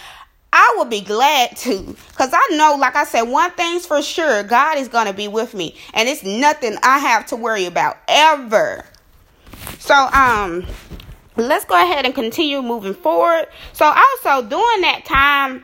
I 0.52 0.76
would 0.78 0.90
be 0.90 1.02
glad 1.02 1.56
to. 1.58 1.96
Because 2.10 2.32
I 2.34 2.56
know, 2.56 2.76
like 2.80 2.96
I 2.96 3.06
said, 3.06 3.24
one 3.24 3.52
thing's 3.52 3.86
for 3.86 4.02
sure 4.02 4.44
God 4.44 4.78
is 4.78 4.88
going 4.88 5.08
to 5.08 5.14
be 5.14 5.28
with 5.28 5.54
me. 5.54 5.76
And 5.94 6.10
it's 6.10 6.24
nothing 6.24 6.78
I 6.84 7.00
have 7.00 7.28
to 7.28 7.36
worry 7.36 7.66
about 7.66 7.98
ever. 8.08 8.86
So, 9.80 9.96
um, 9.96 10.66
let's 11.36 11.66
go 11.66 11.76
ahead 11.76 12.06
and 12.06 12.14
continue 12.14 12.62
moving 12.62 12.94
forward. 12.94 13.48
So, 13.74 13.86
also 13.86 14.48
during 14.48 14.82
that 14.82 15.04
time, 15.06 15.64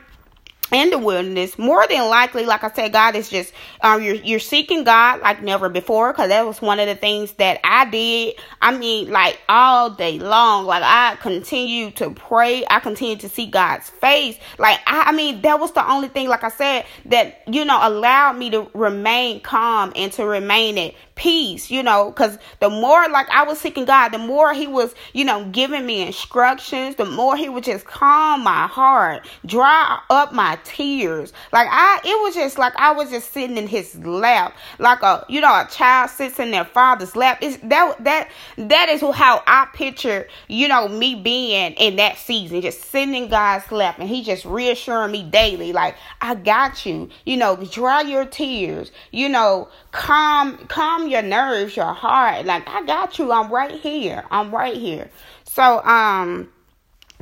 in 0.72 0.90
the 0.90 0.98
wilderness, 0.98 1.58
more 1.58 1.86
than 1.86 2.08
likely, 2.08 2.44
like 2.44 2.64
I 2.64 2.70
said, 2.70 2.92
God 2.92 3.14
is 3.16 3.28
just 3.28 3.52
um, 3.80 4.02
you're 4.02 4.14
you're 4.14 4.38
seeking 4.38 4.84
God 4.84 5.20
like 5.20 5.42
never 5.42 5.68
before 5.68 6.12
because 6.12 6.28
that 6.28 6.46
was 6.46 6.60
one 6.60 6.80
of 6.80 6.86
the 6.86 6.94
things 6.94 7.32
that 7.32 7.60
I 7.64 7.88
did. 7.88 8.34
I 8.60 8.76
mean, 8.76 9.10
like 9.10 9.40
all 9.48 9.90
day 9.90 10.18
long, 10.18 10.66
like 10.66 10.82
I 10.84 11.16
continue 11.16 11.90
to 11.92 12.10
pray. 12.10 12.64
I 12.68 12.80
continue 12.80 13.16
to 13.16 13.28
see 13.28 13.46
God's 13.46 13.88
face. 13.88 14.38
Like 14.58 14.80
I, 14.86 15.04
I 15.08 15.12
mean, 15.12 15.42
that 15.42 15.58
was 15.58 15.72
the 15.72 15.88
only 15.88 16.08
thing, 16.08 16.28
like 16.28 16.44
I 16.44 16.50
said, 16.50 16.86
that 17.06 17.42
you 17.46 17.64
know 17.64 17.78
allowed 17.82 18.34
me 18.34 18.50
to 18.50 18.70
remain 18.74 19.40
calm 19.40 19.92
and 19.96 20.12
to 20.12 20.24
remain 20.24 20.78
at 20.78 20.94
peace, 21.20 21.70
you 21.70 21.82
know, 21.82 22.10
because 22.10 22.38
the 22.60 22.70
more 22.70 23.06
like 23.10 23.28
I 23.28 23.42
was 23.42 23.60
seeking 23.60 23.84
God, 23.84 24.08
the 24.08 24.18
more 24.18 24.54
He 24.54 24.66
was, 24.66 24.94
you 25.12 25.22
know, 25.22 25.44
giving 25.50 25.84
me 25.84 26.00
instructions, 26.00 26.96
the 26.96 27.04
more 27.04 27.36
He 27.36 27.50
would 27.50 27.62
just 27.62 27.84
calm 27.84 28.42
my 28.42 28.66
heart, 28.66 29.28
dry 29.44 30.00
up 30.08 30.32
my 30.32 30.58
tears. 30.64 31.34
Like 31.52 31.68
I, 31.70 32.00
it 32.02 32.22
was 32.22 32.34
just 32.34 32.56
like 32.56 32.74
I 32.76 32.92
was 32.92 33.10
just 33.10 33.32
sitting 33.32 33.58
in 33.58 33.68
His 33.68 33.94
lap, 33.96 34.56
like 34.78 35.02
a, 35.02 35.26
you 35.28 35.42
know, 35.42 35.52
a 35.60 35.68
child 35.70 36.08
sits 36.08 36.38
in 36.38 36.52
their 36.52 36.64
father's 36.64 37.14
lap. 37.14 37.38
It's 37.42 37.58
that 37.64 38.02
that 38.02 38.30
that 38.56 38.88
is 38.88 39.02
how 39.02 39.42
I 39.46 39.68
picture, 39.74 40.26
you 40.48 40.68
know, 40.68 40.88
me 40.88 41.16
being 41.16 41.74
in 41.74 41.96
that 41.96 42.16
season, 42.16 42.62
just 42.62 42.90
sitting 42.90 43.14
in 43.14 43.28
God's 43.28 43.70
lap, 43.70 43.98
and 43.98 44.08
He 44.08 44.24
just 44.24 44.46
reassuring 44.46 45.12
me 45.12 45.22
daily, 45.22 45.74
like 45.74 45.96
I 46.22 46.34
got 46.34 46.86
you, 46.86 47.10
you 47.26 47.36
know, 47.36 47.56
dry 47.56 48.00
your 48.00 48.24
tears, 48.24 48.90
you 49.10 49.28
know, 49.28 49.68
calm, 49.92 50.56
calm 50.68 51.09
your 51.10 51.22
nerves, 51.22 51.76
your 51.76 51.92
heart. 51.92 52.46
Like, 52.46 52.68
I 52.68 52.84
got 52.84 53.18
you. 53.18 53.32
I'm 53.32 53.50
right 53.50 53.72
here. 53.72 54.24
I'm 54.30 54.54
right 54.54 54.76
here. 54.76 55.10
So, 55.44 55.82
um, 55.84 56.48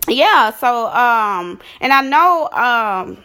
yeah, 0.07 0.51
so, 0.51 0.87
um, 0.89 1.61
and 1.81 1.93
I 1.93 2.03
know, 2.03 2.49
um, 2.53 3.25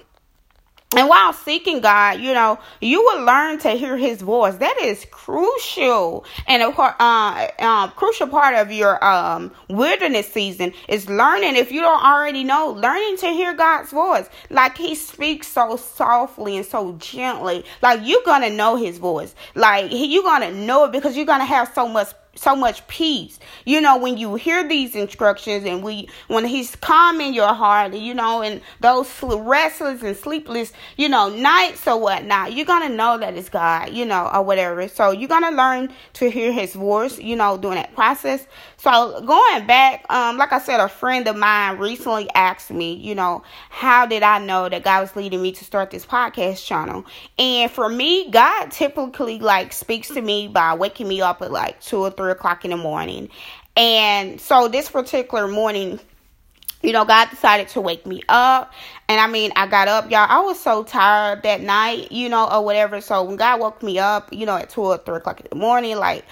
and 0.95 1.09
while 1.09 1.33
seeking 1.33 1.81
God, 1.81 2.19
you 2.19 2.33
know, 2.33 2.59
you 2.81 3.01
will 3.01 3.23
learn 3.23 3.57
to 3.59 3.71
hear 3.71 3.97
His 3.97 4.21
voice. 4.21 4.55
That 4.55 4.77
is 4.81 5.05
crucial, 5.11 6.25
and 6.47 6.61
a 6.61 6.67
uh, 6.67 7.47
um, 7.59 7.91
crucial 7.91 8.27
part 8.27 8.55
of 8.55 8.71
your 8.71 9.03
um, 9.03 9.51
wilderness 9.69 10.31
season 10.31 10.73
is 10.87 11.09
learning. 11.09 11.55
If 11.55 11.71
you 11.71 11.81
don't 11.81 12.03
already 12.03 12.43
know, 12.43 12.71
learning 12.71 13.17
to 13.17 13.27
hear 13.27 13.53
God's 13.53 13.91
voice. 13.91 14.29
Like 14.49 14.77
He 14.77 14.95
speaks 14.95 15.47
so 15.47 15.77
softly 15.77 16.57
and 16.57 16.65
so 16.65 16.93
gently. 16.99 17.65
Like 17.81 18.01
you're 18.03 18.23
gonna 18.25 18.49
know 18.49 18.75
His 18.75 18.97
voice. 18.97 19.33
Like 19.55 19.87
you're 19.91 20.23
gonna 20.23 20.51
know 20.51 20.85
it 20.85 20.91
because 20.91 21.15
you're 21.15 21.25
gonna 21.25 21.45
have 21.45 21.71
so 21.73 21.87
much 21.87 22.09
so 22.35 22.55
much 22.55 22.85
peace. 22.87 23.39
You 23.65 23.79
know, 23.79 23.97
when 23.97 24.17
you 24.17 24.35
hear 24.35 24.67
these 24.67 24.95
instructions 24.95 25.65
and 25.65 25.83
we 25.83 26.09
when 26.27 26.45
he's 26.45 26.75
calm 26.75 27.21
in 27.21 27.33
your 27.33 27.53
heart, 27.53 27.93
you 27.93 28.13
know, 28.13 28.41
and 28.41 28.61
those 28.79 29.07
restless 29.21 30.01
and 30.01 30.17
sleepless, 30.17 30.73
you 30.97 31.09
know, 31.09 31.29
nights 31.29 31.87
or 31.87 31.99
whatnot, 31.99 32.53
you're 32.53 32.65
gonna 32.65 32.89
know 32.89 33.17
that 33.17 33.35
it's 33.35 33.49
God, 33.49 33.91
you 33.91 34.05
know, 34.05 34.29
or 34.33 34.41
whatever. 34.41 34.87
So 34.87 35.11
you're 35.11 35.29
gonna 35.29 35.51
learn 35.51 35.93
to 36.13 36.29
hear 36.29 36.51
his 36.51 36.73
voice, 36.73 37.19
you 37.19 37.35
know, 37.35 37.57
during 37.57 37.77
that 37.77 37.93
process. 37.93 38.47
So 38.77 39.21
going 39.21 39.67
back, 39.67 40.05
um, 40.09 40.37
like 40.37 40.51
I 40.51 40.59
said, 40.59 40.79
a 40.79 40.89
friend 40.89 41.27
of 41.27 41.35
mine 41.35 41.77
recently 41.77 42.29
asked 42.33 42.71
me, 42.71 42.95
you 42.95 43.15
know, 43.15 43.43
how 43.69 44.05
did 44.05 44.23
I 44.23 44.39
know 44.39 44.67
that 44.69 44.83
God 44.83 45.01
was 45.01 45.15
leading 45.15 45.41
me 45.41 45.51
to 45.53 45.63
start 45.63 45.91
this 45.91 46.05
podcast 46.05 46.65
channel? 46.65 47.05
And 47.37 47.71
for 47.71 47.87
me, 47.87 48.29
God 48.31 48.71
typically 48.71 49.39
like 49.39 49.71
speaks 49.71 50.09
to 50.09 50.21
me 50.21 50.47
by 50.47 50.73
waking 50.73 51.07
me 51.07 51.21
up 51.21 51.41
at 51.41 51.51
like 51.51 51.79
two 51.79 51.99
or 51.99 52.09
three 52.09 52.22
o'clock 52.31 52.65
in 52.65 52.71
the 52.71 52.77
morning. 52.77 53.29
And 53.75 54.39
so 54.39 54.67
this 54.67 54.89
particular 54.89 55.47
morning, 55.47 55.99
you 56.81 56.91
know, 56.91 57.05
God 57.05 57.29
decided 57.29 57.69
to 57.69 57.81
wake 57.81 58.05
me 58.05 58.21
up. 58.29 58.73
And 59.07 59.19
I 59.19 59.27
mean, 59.27 59.51
I 59.55 59.67
got 59.67 59.87
up, 59.87 60.11
y'all. 60.11 60.27
I 60.29 60.41
was 60.41 60.59
so 60.59 60.83
tired 60.83 61.43
that 61.43 61.61
night, 61.61 62.11
you 62.11 62.29
know, 62.29 62.47
or 62.49 62.63
whatever. 62.63 63.01
So 63.01 63.23
when 63.23 63.37
God 63.37 63.59
woke 63.59 63.81
me 63.81 63.99
up, 63.99 64.31
you 64.31 64.45
know, 64.45 64.57
at 64.57 64.69
two 64.69 64.81
or 64.81 64.97
three 64.97 65.15
o'clock 65.15 65.39
in 65.39 65.47
the 65.49 65.55
morning, 65.55 65.97
like, 65.97 66.25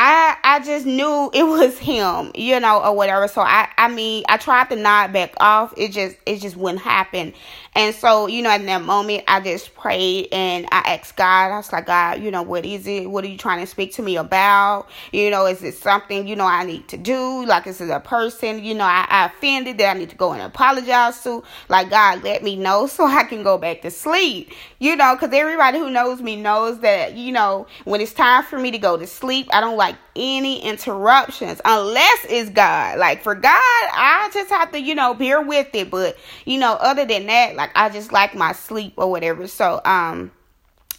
I 0.00 0.36
I 0.44 0.60
just 0.60 0.86
knew 0.86 1.28
it 1.34 1.42
was 1.42 1.76
him, 1.76 2.30
you 2.36 2.60
know, 2.60 2.80
or 2.80 2.94
whatever. 2.94 3.26
So 3.26 3.40
I 3.40 3.68
I 3.76 3.88
mean 3.88 4.22
I 4.28 4.36
tried 4.36 4.70
to 4.70 4.76
nod 4.76 5.12
back 5.12 5.34
off. 5.40 5.74
It 5.76 5.90
just 5.90 6.16
it 6.24 6.36
just 6.40 6.56
wouldn't 6.56 6.82
happen. 6.82 7.34
And 7.78 7.94
so, 7.94 8.26
you 8.26 8.42
know, 8.42 8.52
in 8.52 8.66
that 8.66 8.82
moment 8.82 9.22
I 9.28 9.38
just 9.38 9.72
prayed 9.76 10.30
and 10.32 10.66
I 10.72 10.96
asked 10.98 11.14
God, 11.14 11.52
I 11.52 11.58
was 11.58 11.72
like, 11.72 11.86
God, 11.86 12.20
you 12.20 12.32
know, 12.32 12.42
what 12.42 12.66
is 12.66 12.88
it? 12.88 13.08
What 13.08 13.22
are 13.22 13.28
you 13.28 13.38
trying 13.38 13.60
to 13.60 13.68
speak 13.68 13.92
to 13.94 14.02
me 14.02 14.16
about? 14.16 14.88
You 15.12 15.30
know, 15.30 15.46
is 15.46 15.62
it 15.62 15.76
something, 15.76 16.26
you 16.26 16.34
know, 16.34 16.44
I 16.44 16.64
need 16.64 16.88
to 16.88 16.96
do? 16.96 17.46
Like 17.46 17.68
is 17.68 17.80
it 17.80 17.88
a 17.88 18.00
person, 18.00 18.64
you 18.64 18.74
know, 18.74 18.84
I, 18.84 19.06
I 19.08 19.26
offended 19.26 19.78
that 19.78 19.94
I 19.94 19.98
need 19.98 20.10
to 20.10 20.16
go 20.16 20.32
and 20.32 20.42
apologize 20.42 21.22
to? 21.22 21.44
Like 21.68 21.88
God 21.88 22.24
let 22.24 22.42
me 22.42 22.56
know 22.56 22.88
so 22.88 23.06
I 23.06 23.22
can 23.22 23.44
go 23.44 23.58
back 23.58 23.82
to 23.82 23.92
sleep. 23.92 24.50
You 24.80 24.96
know, 24.96 25.14
because 25.14 25.32
everybody 25.32 25.78
who 25.78 25.88
knows 25.88 26.20
me 26.20 26.34
knows 26.34 26.80
that, 26.80 27.14
you 27.14 27.30
know, 27.30 27.68
when 27.84 28.00
it's 28.00 28.12
time 28.12 28.42
for 28.42 28.58
me 28.58 28.72
to 28.72 28.78
go 28.78 28.96
to 28.96 29.06
sleep, 29.06 29.46
I 29.52 29.60
don't 29.60 29.76
like 29.76 29.94
any 30.16 30.60
interruptions 30.62 31.60
unless 31.64 32.26
it's 32.28 32.50
God. 32.50 32.98
Like 32.98 33.22
for 33.22 33.36
God, 33.36 33.52
I 33.54 34.30
just 34.34 34.50
have 34.50 34.72
to, 34.72 34.80
you 34.80 34.96
know, 34.96 35.14
bear 35.14 35.40
with 35.40 35.72
it. 35.74 35.90
But, 35.90 36.16
you 36.44 36.58
know, 36.58 36.72
other 36.72 37.04
than 37.04 37.26
that, 37.26 37.54
like 37.54 37.67
I 37.74 37.88
just 37.88 38.12
like 38.12 38.34
my 38.34 38.52
sleep 38.52 38.94
or 38.96 39.10
whatever. 39.10 39.46
So, 39.46 39.80
um, 39.84 40.32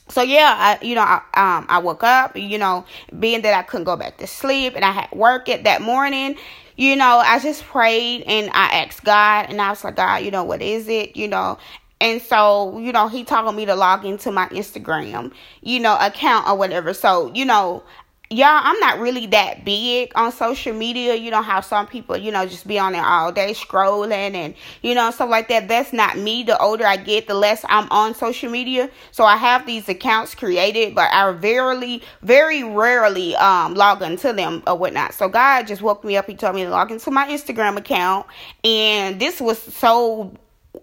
so 0.10 0.22
yeah, 0.22 0.56
I 0.58 0.84
you 0.84 0.96
know 0.96 1.02
I 1.02 1.22
um 1.34 1.66
I 1.70 1.80
woke 1.80 2.04
up, 2.04 2.36
you 2.36 2.58
know, 2.58 2.86
being 3.18 3.42
that 3.44 3.54
I 3.54 3.62
couldn't 3.62 3.86
go 3.86 3.96
back 3.96 4.18
to 4.18 4.28
sleep 4.28 4.76
and 4.76 4.84
I 4.84 4.92
had 4.92 5.12
work 5.12 5.50
it 5.50 5.64
that 5.66 5.82
morning, 5.82 6.36
you 6.76 6.96
know, 6.96 7.22
I 7.24 7.40
just 7.40 7.64
prayed 7.64 8.24
and 8.24 8.50
I 8.54 8.84
asked 8.84 9.04
God 9.04 9.48
and 9.50 9.62
I 9.62 9.70
was 9.70 9.84
like, 9.84 9.96
God, 9.96 10.24
you 10.24 10.32
know, 10.32 10.44
what 10.44 10.62
is 10.62 10.88
it? 10.88 11.16
You 11.16 11.28
know, 11.28 11.60
and 12.02 12.22
so, 12.22 12.80
you 12.80 12.94
know, 12.94 13.08
he 13.08 13.26
told 13.26 13.54
me 13.54 13.66
to 13.66 13.76
log 13.76 14.06
into 14.06 14.32
my 14.32 14.48
Instagram, 14.48 15.34
you 15.62 15.80
know, 15.80 15.98
account 16.00 16.48
or 16.48 16.56
whatever. 16.56 16.94
So, 16.94 17.32
you 17.34 17.44
know, 17.46 17.84
y'all 18.32 18.62
i'm 18.64 18.80
not 18.80 19.00
really 19.00 19.26
that 19.26 19.66
big 19.66 20.12
on 20.14 20.32
social 20.32 20.72
media. 20.74 21.16
You 21.16 21.32
know 21.32 21.42
how 21.42 21.62
some 21.62 21.88
people 21.88 22.16
you 22.16 22.32
know 22.32 22.46
just 22.46 22.68
be 22.68 22.78
on 22.78 22.94
there 22.94 23.04
all 23.04 23.32
day 23.32 23.54
scrolling 23.54 24.36
and 24.36 24.54
you 24.84 24.94
know 24.94 25.10
stuff 25.10 25.30
like 25.30 25.48
that. 25.48 25.68
That's 25.68 25.92
not 25.94 26.18
me. 26.18 26.44
The 26.44 26.58
older 26.62 26.86
i 26.86 26.96
get 26.96 27.28
the 27.28 27.34
less 27.34 27.66
i'm 27.68 27.90
on 27.90 28.14
social 28.14 28.52
media. 28.52 28.92
So 29.12 29.24
i 29.24 29.36
have 29.36 29.66
these 29.66 29.90
accounts 29.90 30.36
created 30.36 30.94
but 30.94 31.12
i 31.12 31.32
very 31.32 32.04
very 32.22 32.64
rarely 32.64 33.36
um 33.36 33.74
log 33.74 34.04
into 34.04 34.32
them 34.32 34.62
or 34.68 34.76
whatnot. 34.78 35.16
So 35.16 35.28
god 35.28 35.66
just 35.66 35.82
woke 35.82 36.04
me 36.04 36.16
up. 36.16 36.28
He 36.28 36.36
told 36.36 36.54
me 36.54 36.64
to 36.64 36.70
log 36.70 36.92
into 36.92 37.10
my 37.10 37.28
instagram 37.28 37.78
account. 37.78 38.28
And 38.64 39.20
this 39.20 39.42
was 39.42 39.60
so 39.60 40.34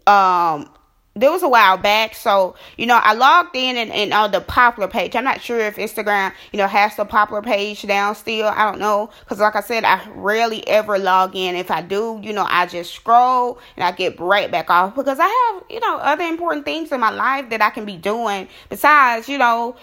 um 0.09 0.69
there 1.17 1.33
was 1.33 1.43
a 1.43 1.49
while 1.49 1.79
back. 1.79 2.15
So, 2.15 2.55
you 2.77 2.87
know, 2.87 3.01
I 3.03 3.15
logged 3.15 3.57
in 3.57 3.77
and, 3.77 3.91
and 3.91 4.13
on 4.13 4.31
the 4.31 4.41
popular 4.41 4.87
page. 4.87 5.17
I'm 5.17 5.25
not 5.25 5.41
sure 5.41 5.59
if 5.59 5.77
Instagram, 5.77 6.33
you 6.53 6.59
know, 6.59 6.69
has 6.69 6.95
the 6.95 7.05
popular 7.05 7.43
page 7.43 7.83
down 7.83 8.15
still. 8.15 8.49
I 8.49 8.71
don't 8.71 8.79
know. 8.79 9.11
Because, 9.21 9.41
like 9.41 9.57
I 9.57 9.63
said, 9.63 9.85
I 9.85 10.07
rarely 10.11 10.67
ever 10.69 10.99
log 10.99 11.35
in. 11.35 11.57
If 11.57 11.71
I 11.71 11.81
do, 11.81 12.21
you 12.23 12.33
know, 12.33 12.47
I 12.49 12.67
just 12.67 12.95
scroll 12.95 13.59
and 13.77 13.85
I 13.85 13.93
get 13.93 14.21
right 14.21 14.51
back 14.51 14.71
off 14.71 14.95
because 14.95 15.19
I 15.19 15.27
have, 15.27 15.65
you 15.71 15.81
know, 15.81 15.97
other 15.97 16.25
important 16.25 16.65
things 16.67 16.93
in 16.93 17.01
my 17.01 17.11
life 17.11 17.49
that 17.51 17.63
I 17.63 17.71
can 17.71 17.87
be 17.87 17.97
doing 17.97 18.49
besides, 18.69 19.29
you 19.29 19.39
know, 19.39 19.77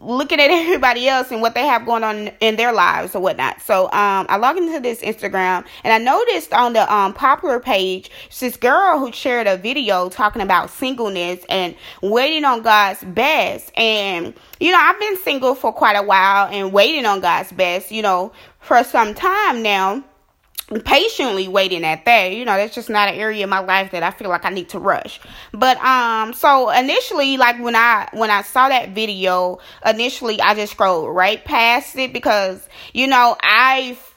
looking 0.00 0.40
at 0.40 0.50
everybody 0.50 1.08
else 1.08 1.30
and 1.30 1.40
what 1.40 1.54
they 1.54 1.66
have 1.66 1.84
going 1.86 2.04
on 2.04 2.28
in 2.40 2.56
their 2.56 2.72
lives 2.72 3.14
or 3.14 3.20
whatnot. 3.20 3.60
So 3.60 3.84
um, 3.84 4.26
I 4.28 4.36
logged 4.36 4.58
into 4.58 4.80
this 4.80 5.00
Instagram 5.00 5.64
and 5.84 5.92
I 5.92 5.98
noticed 5.98 6.52
on 6.52 6.72
the 6.72 6.92
um, 6.92 7.14
popular 7.14 7.60
page 7.60 8.10
this 8.38 8.56
girl 8.56 8.98
who 8.98 9.12
shared 9.12 9.46
a 9.46 9.56
video 9.56 10.08
talking 10.08 10.42
about 10.42 10.70
singleness 10.70 11.44
and 11.48 11.74
waiting 12.02 12.44
on 12.44 12.62
God's 12.62 13.04
best. 13.04 13.70
And 13.76 14.34
you 14.58 14.72
know, 14.72 14.78
I've 14.78 14.98
been 14.98 15.16
single 15.18 15.54
for 15.54 15.72
quite 15.72 15.96
a 15.96 16.02
while 16.02 16.48
and 16.48 16.72
waiting 16.72 17.06
on 17.06 17.20
God's 17.20 17.52
best. 17.52 17.90
You 17.90 18.02
know, 18.02 18.32
for 18.60 18.82
some 18.84 19.14
time 19.14 19.62
now 19.62 20.04
patiently 20.84 21.48
waiting 21.48 21.84
at 21.84 22.04
that. 22.04 22.32
You 22.32 22.44
know, 22.44 22.56
that's 22.56 22.74
just 22.74 22.88
not 22.88 23.08
an 23.08 23.16
area 23.16 23.44
of 23.44 23.50
my 23.50 23.58
life 23.58 23.90
that 23.90 24.02
I 24.02 24.12
feel 24.12 24.28
like 24.28 24.44
I 24.44 24.50
need 24.50 24.68
to 24.70 24.78
rush. 24.78 25.20
But 25.52 25.76
um 25.84 26.32
so 26.32 26.70
initially 26.70 27.36
like 27.36 27.60
when 27.60 27.74
I 27.74 28.08
when 28.12 28.30
I 28.30 28.42
saw 28.42 28.68
that 28.68 28.90
video, 28.90 29.58
initially 29.84 30.40
I 30.40 30.54
just 30.54 30.72
scrolled 30.72 31.14
right 31.14 31.44
past 31.44 31.96
it 31.96 32.12
because 32.12 32.66
you 32.92 33.08
know, 33.08 33.36
I've 33.42 34.14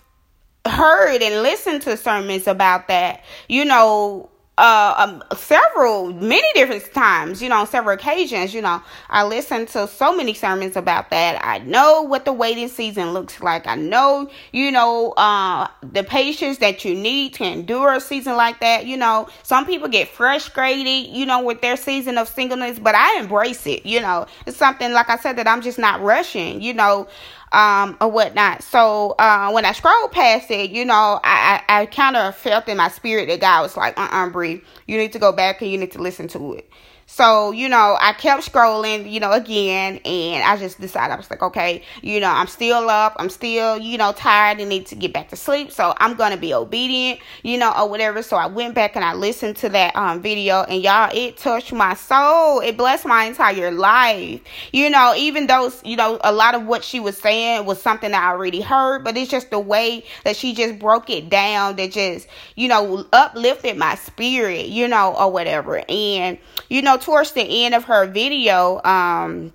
heard 0.66 1.22
and 1.22 1.42
listened 1.42 1.82
to 1.84 1.98
sermons 1.98 2.48
about 2.48 2.88
that. 2.88 3.24
You 3.50 3.66
know, 3.66 4.30
uh 4.58 4.94
um, 4.98 5.24
several 5.36 6.14
many 6.14 6.48
different 6.54 6.94
times 6.94 7.42
you 7.42 7.50
know 7.50 7.58
on 7.58 7.68
several 7.68 7.96
occasions 7.96 8.54
you 8.54 8.62
know. 8.62 8.82
I 9.10 9.24
listened 9.24 9.70
to 9.70 9.88
so 9.88 10.16
many 10.16 10.34
sermons 10.36 10.76
about 10.76 11.10
that. 11.10 11.44
I 11.44 11.60
know 11.60 12.04
what 12.04 12.26
the 12.26 12.34
waiting 12.34 12.68
season 12.68 13.14
looks 13.14 13.42
like. 13.42 13.66
I 13.66 13.76
know 13.76 14.30
you 14.52 14.72
know 14.72 15.12
uh 15.18 15.68
the 15.82 16.04
patience 16.04 16.60
that 16.60 16.86
you 16.86 16.94
need 16.94 17.34
to 17.36 17.46
endure 17.46 17.94
a 17.94 18.00
season 18.00 18.36
like 18.36 18.60
that 18.60 18.86
you 18.86 18.96
know. 18.96 19.28
Some 19.42 19.66
people 19.66 19.88
get 19.88 20.08
frustrated 20.10 21.16
you 21.16 21.26
know 21.26 21.42
with 21.42 21.62
their 21.62 21.76
season 21.78 22.20
of 22.20 22.28
singleness 22.28 22.78
but 22.78 22.94
i 22.94 23.20
embrace 23.20 23.66
it 23.66 23.86
you 23.86 24.02
know. 24.02 24.28
It's 24.46 24.58
something 24.58 24.92
like 24.92 25.10
i 25.10 25.18
said 25.18 25.38
that 25.38 25.48
i'm 25.48 25.62
just 25.62 25.80
not 25.80 26.02
rushing 26.02 26.62
you 26.62 26.74
know 26.76 27.08
um, 27.54 27.98
or 28.02 28.10
whatnot. 28.10 28.64
So 28.64 29.16
uh, 29.20 29.52
when 29.52 29.66
I 29.66 29.74
scrolled 29.74 30.12
past 30.12 30.52
it, 30.52 30.72
you 30.72 30.86
know, 30.86 31.20
I, 31.24 31.62
I, 31.70 31.82
I 31.82 31.86
kind 31.88 32.18
of 32.18 32.36
felt 32.36 32.68
in 32.68 32.78
my 32.78 32.90
spirit 32.90 33.30
that 33.30 33.42
God 33.42 33.62
was 33.64 33.78
like, 33.78 33.98
uh 33.98 34.04
uh-uh, 34.12 34.30
Bree, 34.32 34.62
you 34.88 34.98
need 34.98 35.14
to 35.14 35.20
go 35.20 35.32
back 35.32 35.62
and 35.62 35.72
you 35.72 35.78
need 35.78 35.94
to 35.94 36.02
listen 36.02 36.28
to 36.30 36.56
it. 36.56 36.70
So, 37.14 37.52
you 37.52 37.70
know, 37.70 37.96
I 38.02 38.14
kept 38.14 38.52
scrolling, 38.52 39.12
you 39.12 39.20
know, 39.20 39.34
again, 39.34 39.98
and 39.98 40.44
I 40.44 40.58
just 40.58 40.82
decided 40.82 41.14
I 41.14 41.16
was 41.16 41.30
like, 41.30 41.44
okay, 41.44 41.84
you 42.02 42.20
know, 42.20 42.32
I'm 42.32 42.48
still 42.48 42.90
up, 42.90 43.16
I'm 43.20 43.30
still, 43.30 43.78
you 43.78 44.00
know, 44.00 44.14
tired 44.14 44.60
and 44.60 44.68
need 44.68 44.88
to 44.88 44.96
get 44.96 45.14
back 45.14 45.30
to 45.30 45.36
sleep. 45.36 45.72
So 45.72 45.94
I'm 45.98 46.16
gonna 46.16 46.38
be 46.38 46.56
obedient, 46.56 47.20
you 47.44 47.60
know, 47.60 47.72
or 47.72 47.88
whatever. 47.88 48.24
So 48.24 48.36
I 48.36 48.48
went 48.48 48.74
back 48.74 48.96
and 48.96 49.06
I 49.06 49.14
listened 49.14 49.58
to 49.58 49.70
that 49.70 49.96
um 49.96 50.24
video 50.24 50.64
and 50.64 50.82
y'all, 50.82 51.12
it 51.14 51.38
touched 51.38 51.72
my 51.72 51.94
soul. 51.94 52.62
It 52.62 52.78
blessed 52.78 53.06
my 53.06 53.26
entire 53.26 53.70
life. 53.70 54.42
You 54.72 54.90
know, 54.90 55.14
even 55.16 55.46
though, 55.46 55.72
you 55.86 55.96
know, 55.96 56.20
a 56.24 56.32
lot 56.32 56.56
of 56.56 56.66
what 56.66 56.84
she 56.84 57.00
was 57.00 57.16
saying 57.16 57.68
was 57.68 57.80
something 57.80 58.12
I 58.12 58.30
already 58.32 58.62
heard, 58.62 59.04
but 59.04 59.16
it's 59.18 59.30
just 59.30 59.52
the 59.52 59.60
way 59.60 60.04
that 60.24 60.36
she 60.36 60.56
just 60.56 60.80
broke 60.80 61.12
it 61.12 61.30
down 61.30 61.76
that 61.76 61.92
just, 61.92 62.28
you 62.56 62.68
know, 62.68 63.06
uplifted 63.14 63.78
my 63.78 63.94
spirit, 63.94 64.66
you 64.66 64.88
know, 64.88 65.14
or 65.14 65.32
whatever. 65.32 65.84
And, 65.88 66.40
you 66.70 66.82
know, 66.82 66.98
towards 67.04 67.34
the 67.34 67.66
end 67.66 67.76
of 67.76 67.86
her 67.86 68.08
video, 68.08 68.82
um, 68.84 69.54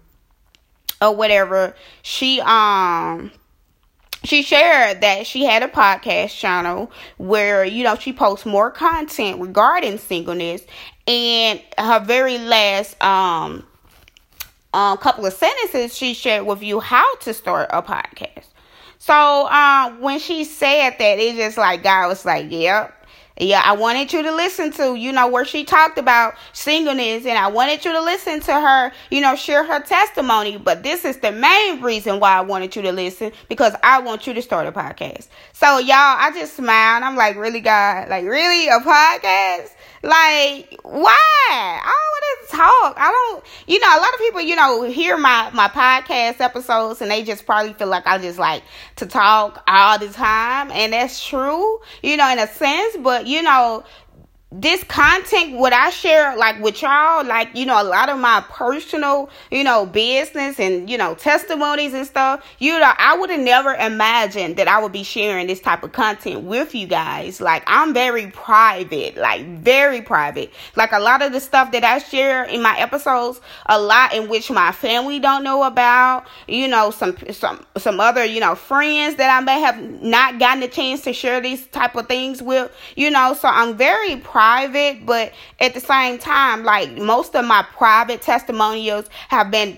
or 1.00 1.14
whatever, 1.14 1.74
she 2.02 2.40
um 2.40 3.30
she 4.24 4.42
shared 4.42 5.00
that 5.00 5.26
she 5.26 5.44
had 5.44 5.62
a 5.62 5.68
podcast 5.68 6.36
channel 6.36 6.90
where 7.18 7.64
you 7.64 7.84
know 7.84 7.96
she 7.96 8.12
posts 8.12 8.44
more 8.44 8.70
content 8.70 9.40
regarding 9.40 9.98
singleness. 9.98 10.62
And 11.06 11.62
her 11.78 12.00
very 12.00 12.38
last 12.38 13.00
um 13.02 13.64
um 14.74 14.98
couple 14.98 15.24
of 15.24 15.32
sentences 15.32 15.96
she 15.96 16.14
shared 16.14 16.46
with 16.46 16.62
you 16.62 16.80
how 16.80 17.16
to 17.16 17.32
start 17.32 17.70
a 17.72 17.82
podcast. 17.82 18.46
So 18.98 19.48
um 19.48 20.00
when 20.00 20.18
she 20.18 20.44
said 20.44 20.96
that 20.98 21.18
it 21.18 21.36
just 21.36 21.56
like 21.56 21.82
God 21.82 22.08
was 22.08 22.24
like 22.24 22.50
yep 22.50 22.94
yeah, 23.40 23.62
I 23.64 23.72
wanted 23.72 24.12
you 24.12 24.22
to 24.22 24.34
listen 24.34 24.72
to, 24.72 24.94
you 24.94 25.12
know, 25.12 25.28
where 25.28 25.44
she 25.44 25.64
talked 25.64 25.98
about 25.98 26.34
singleness 26.52 27.24
and 27.24 27.38
I 27.38 27.48
wanted 27.48 27.84
you 27.84 27.92
to 27.92 28.00
listen 28.00 28.40
to 28.40 28.52
her, 28.52 28.92
you 29.10 29.20
know, 29.20 29.36
share 29.36 29.64
her 29.64 29.80
testimony. 29.80 30.58
But 30.58 30.82
this 30.82 31.04
is 31.04 31.18
the 31.18 31.32
main 31.32 31.80
reason 31.80 32.20
why 32.20 32.32
I 32.32 32.40
wanted 32.40 32.74
you 32.74 32.82
to 32.82 32.92
listen 32.92 33.32
because 33.48 33.74
I 33.82 34.00
want 34.00 34.26
you 34.26 34.34
to 34.34 34.42
start 34.42 34.66
a 34.66 34.72
podcast. 34.72 35.28
So 35.52 35.78
y'all, 35.78 35.94
I 35.96 36.30
just 36.34 36.56
smiled. 36.56 37.04
I'm 37.04 37.16
like, 37.16 37.36
really, 37.36 37.60
God? 37.60 38.08
Like, 38.08 38.24
really? 38.24 38.68
A 38.68 38.80
podcast? 38.80 39.70
Like, 40.02 40.78
why? 40.82 41.16
I 41.50 41.94
don't 41.94 42.12
want 42.14 42.50
to 42.50 42.56
talk. 42.56 42.94
I 42.98 43.10
don't, 43.10 43.44
you 43.66 43.80
know, 43.80 43.88
a 43.88 44.00
lot 44.00 44.14
of 44.14 44.18
people, 44.20 44.40
you 44.40 44.56
know, 44.56 44.82
hear 44.84 45.16
my, 45.16 45.50
my 45.52 45.68
podcast 45.68 46.40
episodes 46.40 47.00
and 47.00 47.10
they 47.10 47.22
just 47.24 47.46
probably 47.46 47.72
feel 47.72 47.88
like 47.88 48.06
I 48.06 48.18
just 48.18 48.38
like 48.38 48.62
to 48.96 49.06
talk 49.06 49.62
all 49.66 49.98
the 49.98 50.08
time. 50.08 50.70
And 50.70 50.92
that's 50.92 51.24
true, 51.24 51.80
you 52.02 52.16
know, 52.16 52.30
in 52.30 52.38
a 52.38 52.46
sense, 52.46 52.96
but 52.98 53.26
you 53.26 53.42
know, 53.42 53.84
this 54.50 54.82
content 54.84 55.58
what 55.58 55.74
i 55.74 55.90
share 55.90 56.34
like 56.34 56.58
with 56.62 56.80
y'all 56.80 57.22
like 57.22 57.54
you 57.54 57.66
know 57.66 57.82
a 57.82 57.84
lot 57.84 58.08
of 58.08 58.18
my 58.18 58.42
personal 58.48 59.28
you 59.50 59.62
know 59.62 59.84
business 59.84 60.58
and 60.58 60.88
you 60.88 60.96
know 60.96 61.14
testimonies 61.14 61.92
and 61.92 62.06
stuff 62.06 62.42
you 62.58 62.78
know 62.78 62.92
i 62.96 63.14
would 63.14 63.28
have 63.28 63.40
never 63.40 63.74
imagined 63.74 64.56
that 64.56 64.66
i 64.66 64.80
would 64.80 64.90
be 64.90 65.02
sharing 65.02 65.46
this 65.46 65.60
type 65.60 65.82
of 65.82 65.92
content 65.92 66.44
with 66.44 66.74
you 66.74 66.86
guys. 66.86 67.42
Like 67.42 67.62
i'm 67.66 67.92
very 67.92 68.28
private 68.28 69.18
like 69.18 69.44
very 69.58 70.00
private. 70.00 70.50
Like 70.76 70.92
a 70.92 70.98
lot 70.98 71.20
of 71.20 71.32
the 71.32 71.40
stuff 71.40 71.70
that 71.72 71.84
i 71.84 71.98
share 71.98 72.44
in 72.44 72.62
my 72.62 72.78
episodes 72.78 73.42
a 73.66 73.78
lot 73.78 74.14
in 74.14 74.30
which 74.30 74.50
my 74.50 74.72
family 74.72 75.18
don't 75.18 75.44
know 75.44 75.64
about 75.64 76.26
you 76.46 76.68
know 76.68 76.90
some 76.90 77.14
some 77.32 77.66
some 77.76 78.00
other 78.00 78.24
you 78.24 78.40
know 78.40 78.54
friends 78.54 79.16
that 79.16 79.28
i 79.28 79.44
may 79.44 79.60
have 79.60 79.78
not 80.02 80.38
gotten 80.38 80.62
a 80.62 80.68
chance 80.68 81.02
to 81.02 81.12
share 81.12 81.42
these 81.42 81.66
type 81.66 81.94
of 81.96 82.08
things 82.08 82.40
with 82.42 82.72
you 82.96 83.10
know. 83.10 83.34
So 83.34 83.48
i'm 83.48 83.76
very 83.76 84.16
private 84.16 84.37
private, 84.38 85.04
but 85.04 85.32
at 85.58 85.74
the 85.74 85.80
same 85.80 86.16
time, 86.16 86.62
like 86.62 86.96
most 86.96 87.34
of 87.34 87.44
my 87.44 87.66
private 87.72 88.22
testimonials 88.22 89.10
have 89.30 89.50
been 89.50 89.76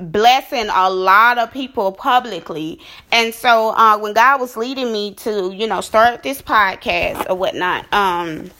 blessing 0.00 0.68
a 0.72 0.88
lot 0.88 1.36
of 1.36 1.52
people 1.52 1.90
publicly. 1.90 2.78
And 3.10 3.34
so 3.34 3.70
uh, 3.70 3.98
when 3.98 4.12
God 4.12 4.40
was 4.40 4.56
leading 4.56 4.92
me 4.92 5.14
to, 5.14 5.52
you 5.52 5.66
know, 5.66 5.80
start 5.80 6.22
this 6.22 6.40
podcast 6.40 7.28
or 7.28 7.34
whatnot, 7.34 7.92
um, 7.92 8.52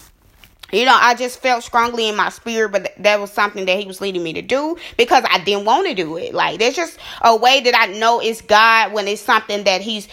you 0.73 0.85
know, 0.85 0.97
I 1.00 1.14
just 1.14 1.40
felt 1.40 1.62
strongly 1.62 2.09
in 2.09 2.16
my 2.16 2.30
spirit, 2.30 2.73
but 2.73 2.92
that 2.99 3.21
was 3.21 3.30
something 3.30 3.64
that 3.66 3.78
he 3.78 3.87
was 3.87 4.00
leading 4.00 4.25
me 4.25 4.33
to 4.35 4.42
do 4.42 4.76
because 4.97 5.25
I 5.30 5.38
didn't 5.38 5.64
want 5.64 5.87
to 5.87 5.95
do 5.95 6.16
it. 6.16 6.35
Like, 6.35 6.59
there's 6.59 6.75
just 6.75 6.99
a 7.23 7.35
way 7.35 7.61
that 7.61 7.75
I 7.75 7.87
know 7.99 8.21
it's 8.21 8.42
God 8.42 8.92
when 8.92 9.09
it's 9.09 9.23
something 9.23 9.64
that 9.64 9.80
he's 9.83 10.09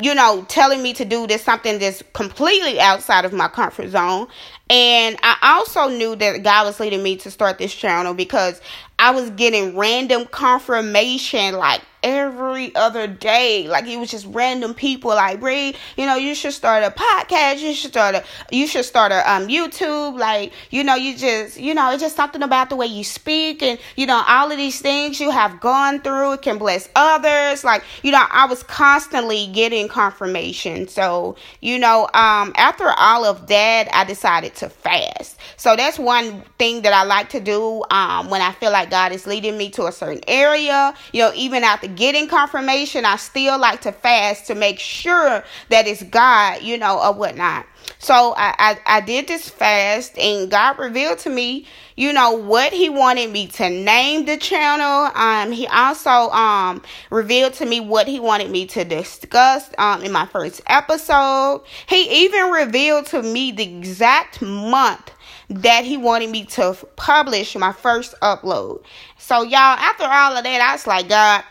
you 0.00 0.14
know, 0.14 0.44
telling 0.48 0.82
me 0.82 0.92
to 0.94 1.04
do 1.04 1.26
this 1.26 1.42
something 1.42 1.78
that's 1.78 2.02
completely 2.12 2.80
outside 2.80 3.24
of 3.24 3.32
my 3.32 3.48
comfort 3.48 3.88
zone. 3.88 4.28
And 4.70 5.16
I 5.22 5.36
also 5.42 5.88
knew 5.88 6.14
that 6.16 6.42
God 6.42 6.66
was 6.66 6.78
leading 6.78 7.02
me 7.02 7.16
to 7.16 7.30
start 7.30 7.58
this 7.58 7.74
channel 7.74 8.14
because 8.14 8.60
I 8.98 9.12
was 9.12 9.30
getting 9.30 9.76
random 9.76 10.26
confirmation 10.26 11.54
like 11.56 11.82
every 12.02 12.74
other 12.74 13.06
day. 13.06 13.66
Like 13.68 13.86
it 13.86 13.98
was 13.98 14.10
just 14.10 14.26
random 14.26 14.74
people 14.74 15.10
like, 15.10 15.40
Bree, 15.40 15.74
you 15.96 16.06
know, 16.06 16.16
you 16.16 16.34
should 16.34 16.52
start 16.52 16.82
a 16.84 16.90
podcast. 16.90 17.60
You 17.60 17.74
should 17.74 17.90
start 17.90 18.14
a, 18.14 18.24
you 18.50 18.66
should 18.66 18.84
start 18.84 19.12
a 19.12 19.30
um 19.30 19.48
YouTube. 19.48 20.18
Like, 20.18 20.52
you 20.70 20.84
know, 20.84 20.94
you 20.94 21.16
just, 21.16 21.58
you 21.58 21.74
know, 21.74 21.90
it's 21.92 22.02
just 22.02 22.16
something 22.16 22.42
about 22.42 22.70
the 22.70 22.76
way 22.76 22.86
you 22.86 23.04
speak 23.04 23.62
and, 23.62 23.78
you 23.96 24.06
know, 24.06 24.22
all 24.26 24.50
of 24.50 24.56
these 24.56 24.80
things 24.80 25.20
you 25.20 25.30
have 25.30 25.60
gone 25.60 26.00
through. 26.00 26.34
It 26.34 26.42
can 26.42 26.58
bless 26.58 26.88
others. 26.94 27.64
Like, 27.64 27.84
you 28.02 28.12
know, 28.12 28.24
I 28.30 28.46
was 28.46 28.62
constantly 28.62 29.46
getting 29.48 29.88
confirmation. 29.88 30.88
So, 30.88 31.36
you 31.60 31.78
know, 31.78 32.08
um, 32.14 32.52
after 32.56 32.90
all 32.96 33.24
of 33.24 33.46
that, 33.48 33.88
I 33.92 34.04
decided 34.04 34.54
to 34.56 34.68
fast. 34.68 35.36
So 35.56 35.74
that's 35.74 35.98
one 35.98 36.42
thing 36.58 36.82
that 36.82 36.92
I 36.92 37.02
like 37.04 37.30
to 37.30 37.40
do, 37.40 37.84
um, 37.90 38.30
when 38.30 38.40
I 38.40 38.52
feel 38.52 38.70
like 38.70 38.87
God 38.90 39.12
is 39.12 39.26
leading 39.26 39.56
me 39.56 39.70
to 39.70 39.86
a 39.86 39.92
certain 39.92 40.22
area. 40.26 40.94
You 41.12 41.22
know, 41.22 41.32
even 41.34 41.64
after 41.64 41.88
getting 41.88 42.28
confirmation, 42.28 43.04
I 43.04 43.16
still 43.16 43.58
like 43.58 43.82
to 43.82 43.92
fast 43.92 44.46
to 44.46 44.54
make 44.54 44.78
sure 44.78 45.42
that 45.68 45.86
it's 45.86 46.02
God, 46.02 46.62
you 46.62 46.78
know, 46.78 47.00
or 47.00 47.12
whatnot. 47.12 47.66
So 47.98 48.34
I, 48.36 48.54
I, 48.58 48.98
I 48.98 49.00
did 49.00 49.28
this 49.28 49.48
fast 49.48 50.18
and 50.18 50.50
God 50.50 50.78
revealed 50.78 51.18
to 51.20 51.30
me, 51.30 51.66
you 51.96 52.12
know, 52.12 52.32
what 52.32 52.72
he 52.72 52.88
wanted 52.88 53.30
me 53.30 53.48
to 53.48 53.68
name 53.68 54.24
the 54.24 54.36
channel. 54.36 55.10
Um, 55.14 55.52
he 55.52 55.66
also 55.66 56.30
um 56.30 56.82
revealed 57.10 57.54
to 57.54 57.66
me 57.66 57.80
what 57.80 58.06
he 58.06 58.20
wanted 58.20 58.50
me 58.50 58.66
to 58.66 58.84
discuss 58.84 59.70
um 59.78 60.02
in 60.02 60.12
my 60.12 60.26
first 60.26 60.60
episode. 60.66 61.62
He 61.88 62.24
even 62.24 62.50
revealed 62.50 63.06
to 63.06 63.22
me 63.22 63.52
the 63.52 63.64
exact 63.64 64.42
month 64.42 65.10
that 65.48 65.84
he 65.84 65.96
wanted 65.96 66.30
me 66.30 66.44
to 66.44 66.76
publish 66.96 67.56
my 67.56 67.72
first 67.72 68.14
upload. 68.20 68.82
So 69.18 69.42
y'all, 69.42 69.54
after 69.58 70.04
all 70.04 70.36
of 70.36 70.44
that, 70.44 70.60
I 70.60 70.72
was 70.72 70.86
like, 70.86 71.08
God, 71.08 71.42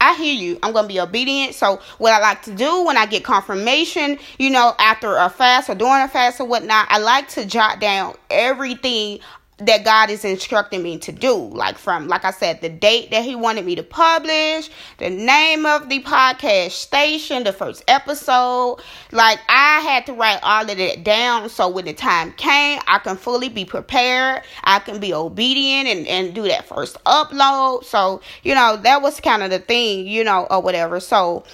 I 0.00 0.14
hear 0.14 0.34
you. 0.34 0.58
I'm 0.62 0.72
going 0.72 0.84
to 0.84 0.88
be 0.88 0.98
obedient. 0.98 1.54
So, 1.54 1.80
what 1.98 2.12
I 2.12 2.20
like 2.20 2.42
to 2.42 2.54
do 2.54 2.84
when 2.84 2.96
I 2.96 3.04
get 3.04 3.22
confirmation, 3.22 4.18
you 4.38 4.48
know, 4.48 4.74
after 4.78 5.14
a 5.16 5.28
fast 5.28 5.68
or 5.68 5.74
during 5.74 6.02
a 6.02 6.08
fast 6.08 6.40
or 6.40 6.46
whatnot, 6.46 6.86
I 6.88 6.98
like 6.98 7.28
to 7.30 7.44
jot 7.44 7.80
down 7.80 8.14
everything 8.30 9.20
that 9.60 9.84
God 9.84 10.10
is 10.10 10.24
instructing 10.24 10.82
me 10.82 10.98
to 10.98 11.12
do. 11.12 11.34
Like 11.34 11.78
from, 11.78 12.08
like 12.08 12.24
I 12.24 12.30
said, 12.30 12.60
the 12.60 12.68
date 12.68 13.10
that 13.10 13.24
He 13.24 13.34
wanted 13.34 13.64
me 13.64 13.74
to 13.76 13.82
publish, 13.82 14.70
the 14.98 15.10
name 15.10 15.66
of 15.66 15.88
the 15.88 16.00
podcast 16.02 16.72
station, 16.72 17.44
the 17.44 17.52
first 17.52 17.84
episode. 17.88 18.80
Like 19.12 19.38
I 19.48 19.80
had 19.80 20.06
to 20.06 20.12
write 20.12 20.40
all 20.42 20.68
of 20.68 20.76
that 20.76 21.04
down 21.04 21.48
so 21.48 21.68
when 21.68 21.84
the 21.84 21.92
time 21.92 22.32
came, 22.32 22.80
I 22.86 22.98
can 22.98 23.16
fully 23.16 23.48
be 23.48 23.64
prepared. 23.64 24.42
I 24.64 24.78
can 24.78 25.00
be 25.00 25.12
obedient 25.12 25.88
and, 25.88 26.06
and 26.06 26.34
do 26.34 26.42
that 26.44 26.66
first 26.66 27.02
upload. 27.04 27.84
So, 27.84 28.20
you 28.42 28.54
know, 28.54 28.76
that 28.76 29.02
was 29.02 29.20
kind 29.20 29.42
of 29.42 29.50
the 29.50 29.58
thing, 29.58 30.06
you 30.06 30.24
know, 30.24 30.46
or 30.50 30.60
whatever. 30.60 31.00
So 31.00 31.44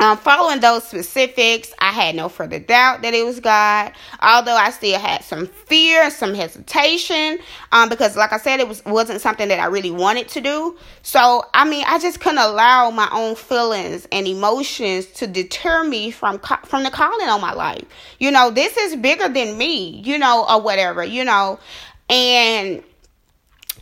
um, 0.00 0.16
following 0.16 0.60
those 0.60 0.82
specifics, 0.84 1.74
I 1.78 1.92
had 1.92 2.14
no 2.14 2.30
further 2.30 2.58
doubt 2.58 3.02
that 3.02 3.12
it 3.12 3.22
was 3.22 3.38
God. 3.38 3.92
Although 4.20 4.56
I 4.56 4.70
still 4.70 4.98
had 4.98 5.22
some 5.22 5.46
fear, 5.46 6.10
some 6.10 6.32
hesitation, 6.32 7.38
um, 7.70 7.90
because 7.90 8.16
like 8.16 8.32
I 8.32 8.38
said, 8.38 8.60
it 8.60 8.66
was 8.66 8.82
wasn't 8.86 9.20
something 9.20 9.48
that 9.48 9.60
I 9.60 9.66
really 9.66 9.90
wanted 9.90 10.28
to 10.30 10.40
do. 10.40 10.78
So 11.02 11.44
I 11.52 11.68
mean, 11.68 11.84
I 11.86 11.98
just 11.98 12.18
couldn't 12.18 12.38
allow 12.38 12.90
my 12.90 13.10
own 13.12 13.34
feelings 13.34 14.08
and 14.10 14.26
emotions 14.26 15.04
to 15.16 15.26
deter 15.26 15.84
me 15.84 16.10
from 16.10 16.38
from 16.64 16.82
the 16.82 16.90
calling 16.90 17.28
on 17.28 17.42
my 17.42 17.52
life. 17.52 17.84
You 18.18 18.30
know, 18.30 18.50
this 18.50 18.78
is 18.78 18.96
bigger 18.96 19.28
than 19.28 19.58
me. 19.58 20.00
You 20.00 20.18
know, 20.18 20.46
or 20.48 20.62
whatever. 20.62 21.04
You 21.04 21.24
know, 21.26 21.60
and 22.08 22.82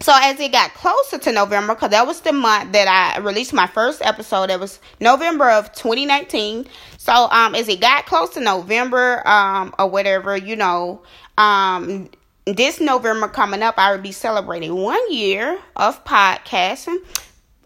so 0.00 0.12
as 0.14 0.38
it 0.38 0.52
got 0.52 0.74
closer 0.74 1.18
to 1.18 1.32
November, 1.32 1.74
because 1.74 1.90
that 1.90 2.06
was 2.06 2.20
the 2.20 2.32
month 2.32 2.72
that 2.72 2.86
I 2.88 3.18
released 3.18 3.52
my 3.52 3.66
first 3.66 4.00
episode, 4.02 4.50
it 4.50 4.60
was 4.60 4.78
November 5.00 5.50
of 5.50 5.72
2019. 5.72 6.66
So 6.98 7.28
um, 7.30 7.54
as 7.54 7.68
it 7.68 7.80
got 7.80 8.06
close 8.06 8.30
to 8.34 8.40
November 8.40 9.26
um, 9.26 9.74
or 9.78 9.88
whatever, 9.88 10.36
you 10.36 10.54
know, 10.56 11.02
um, 11.36 12.10
this 12.46 12.80
November 12.80 13.28
coming 13.28 13.62
up, 13.62 13.74
I 13.76 13.94
will 13.94 14.02
be 14.02 14.12
celebrating 14.12 14.74
one 14.74 15.12
year 15.12 15.58
of 15.76 16.04
podcasting. 16.04 16.98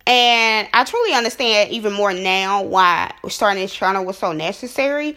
And 0.06 0.68
I 0.72 0.84
truly 0.84 1.12
understand 1.12 1.70
even 1.70 1.92
more 1.92 2.12
now 2.12 2.62
why 2.62 3.12
starting 3.28 3.62
this 3.62 3.72
channel 3.72 4.04
was 4.04 4.18
so 4.18 4.32
necessary. 4.32 5.16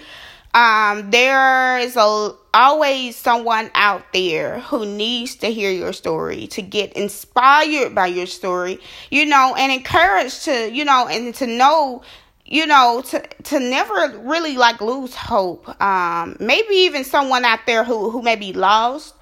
Um, 0.53 1.09
there 1.11 1.79
is 1.79 1.95
a 1.97 2.35
always 2.55 3.17
someone 3.17 3.69
out 3.75 4.01
there 4.13 4.61
who 4.61 4.85
needs 4.85 5.35
to 5.35 5.47
hear 5.51 5.69
your 5.69 5.93
story, 5.93 6.47
to 6.47 6.61
get 6.61 6.93
inspired 6.93 7.93
by 7.93 8.07
your 8.07 8.25
story, 8.25 8.79
you 9.11 9.25
know, 9.25 9.53
and 9.57 9.71
encouraged 9.71 10.45
to, 10.45 10.71
you 10.73 10.85
know, 10.85 11.07
and 11.07 11.35
to 11.35 11.45
know 11.45 12.01
you 12.47 12.67
know 12.67 13.01
to 13.03 13.19
to 13.43 13.59
never 13.59 14.19
really 14.19 14.55
like 14.55 14.79
lose 14.79 15.15
hope. 15.15 15.67
Um 15.81 16.37
maybe 16.39 16.75
even 16.75 17.03
someone 17.03 17.43
out 17.43 17.61
there 17.65 17.83
who 17.83 18.11
who 18.11 18.21
may 18.21 18.35
be 18.35 18.53
lost 18.53 19.15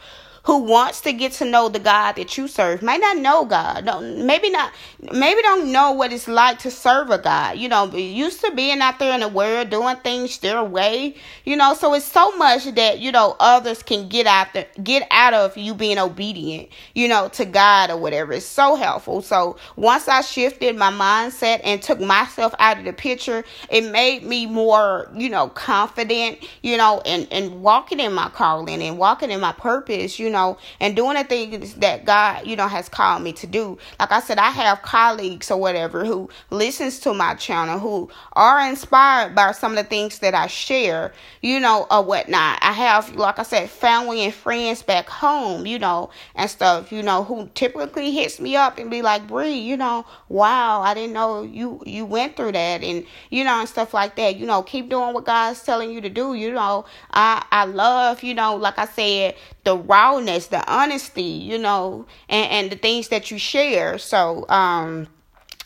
who 0.43 0.59
wants 0.59 0.99
to 1.01 1.13
get 1.13 1.31
to 1.31 1.45
know 1.45 1.69
the 1.69 1.79
God 1.79 2.13
that 2.17 2.37
you 2.37 2.49
serve 2.49 2.81
may 2.81 2.97
not 2.97 3.17
know 3.17 3.45
God. 3.45 3.85
No, 3.85 4.01
maybe 4.01 4.49
not. 4.49 4.73
Maybe 4.99 5.41
don't 5.41 5.71
know 5.71 5.91
what 5.91 6.11
it's 6.11 6.27
like 6.27 6.59
to 6.59 6.71
serve 6.71 7.09
a 7.11 7.17
God. 7.17 7.57
You 7.57 7.69
know, 7.69 7.85
used 7.95 8.41
to 8.41 8.51
being 8.51 8.81
out 8.81 8.99
there 8.99 9.13
in 9.13 9.21
the 9.21 9.29
world 9.29 9.69
doing 9.69 9.95
things 9.97 10.37
their 10.39 10.61
way. 10.61 11.15
You 11.45 11.55
know, 11.55 11.73
so 11.73 11.93
it's 11.93 12.05
so 12.05 12.35
much 12.35 12.65
that 12.75 12.99
you 12.99 13.13
know 13.13 13.37
others 13.39 13.83
can 13.83 14.09
get 14.09 14.27
out 14.27 14.47
there, 14.53 14.67
get 14.83 15.07
out 15.11 15.33
of 15.33 15.55
you 15.55 15.73
being 15.73 15.97
obedient. 15.97 16.67
You 16.93 17.07
know, 17.07 17.29
to 17.29 17.45
God 17.45 17.89
or 17.89 17.97
whatever. 17.97 18.33
It's 18.33 18.45
so 18.45 18.75
helpful. 18.75 19.21
So 19.21 19.55
once 19.77 20.09
I 20.09 20.21
shifted 20.21 20.75
my 20.75 20.91
mindset 20.91 21.61
and 21.63 21.81
took 21.81 22.01
myself 22.01 22.53
out 22.59 22.79
of 22.79 22.83
the 22.83 22.91
picture, 22.91 23.45
it 23.69 23.89
made 23.89 24.23
me 24.23 24.45
more, 24.45 25.09
you 25.15 25.29
know, 25.29 25.47
confident. 25.47 26.45
You 26.61 26.75
know, 26.75 27.01
and 27.05 27.29
and 27.31 27.61
walking 27.61 28.01
in 28.01 28.11
my 28.11 28.27
calling 28.27 28.81
and 28.81 28.97
walking 28.97 29.31
in 29.31 29.39
my 29.39 29.53
purpose. 29.53 30.19
You 30.19 30.29
know, 30.29 30.32
and 30.79 30.95
doing 30.95 31.15
the 31.15 31.23
things 31.23 31.75
that 31.75 32.05
God, 32.05 32.45
you 32.45 32.55
know, 32.55 32.67
has 32.67 32.89
called 32.89 33.23
me 33.23 33.33
to 33.33 33.47
do. 33.47 33.77
Like 33.99 34.11
I 34.11 34.19
said, 34.19 34.37
I 34.37 34.49
have 34.51 34.81
colleagues 34.81 35.51
or 35.51 35.59
whatever 35.59 36.05
who 36.05 36.29
listens 36.49 36.99
to 37.01 37.13
my 37.13 37.35
channel, 37.35 37.79
who 37.79 38.09
are 38.33 38.67
inspired 38.67 39.35
by 39.35 39.51
some 39.51 39.71
of 39.71 39.77
the 39.77 39.83
things 39.83 40.19
that 40.19 40.33
I 40.33 40.47
share, 40.47 41.13
you 41.41 41.59
know, 41.59 41.87
or 41.91 42.03
whatnot. 42.03 42.59
I 42.61 42.71
have, 42.73 43.15
like 43.15 43.39
I 43.39 43.43
said, 43.43 43.69
family 43.69 44.21
and 44.21 44.33
friends 44.33 44.81
back 44.81 45.09
home, 45.09 45.65
you 45.65 45.79
know, 45.79 46.09
and 46.35 46.49
stuff, 46.49 46.91
you 46.91 47.03
know, 47.03 47.23
who 47.23 47.49
typically 47.53 48.11
hits 48.11 48.39
me 48.39 48.55
up 48.55 48.77
and 48.77 48.89
be 48.89 49.01
like, 49.01 49.27
Bree, 49.27 49.53
you 49.53 49.77
know, 49.77 50.05
wow, 50.29 50.81
I 50.81 50.93
didn't 50.93 51.13
know 51.13 51.43
you 51.43 51.81
you 51.85 52.05
went 52.05 52.35
through 52.35 52.53
that 52.53 52.83
and 52.83 53.05
you 53.29 53.43
know 53.43 53.59
and 53.59 53.69
stuff 53.69 53.93
like 53.93 54.15
that. 54.15 54.37
You 54.37 54.45
know, 54.45 54.63
keep 54.63 54.89
doing 54.89 55.13
what 55.13 55.25
God's 55.25 55.61
telling 55.63 55.91
you 55.91 56.01
to 56.01 56.09
do. 56.09 56.33
You 56.33 56.51
know, 56.51 56.85
I 57.11 57.45
I 57.51 57.65
love, 57.65 58.23
you 58.23 58.33
know, 58.33 58.55
like 58.55 58.77
I 58.79 58.85
said, 58.85 59.35
the 59.63 59.75
rawness, 60.23 60.47
the 60.47 60.71
honesty, 60.71 61.21
you 61.21 61.57
know, 61.57 62.05
and, 62.29 62.51
and 62.51 62.71
the 62.71 62.75
things 62.75 63.09
that 63.09 63.31
you 63.31 63.37
share. 63.37 63.97
So, 63.97 64.45
um 64.49 65.07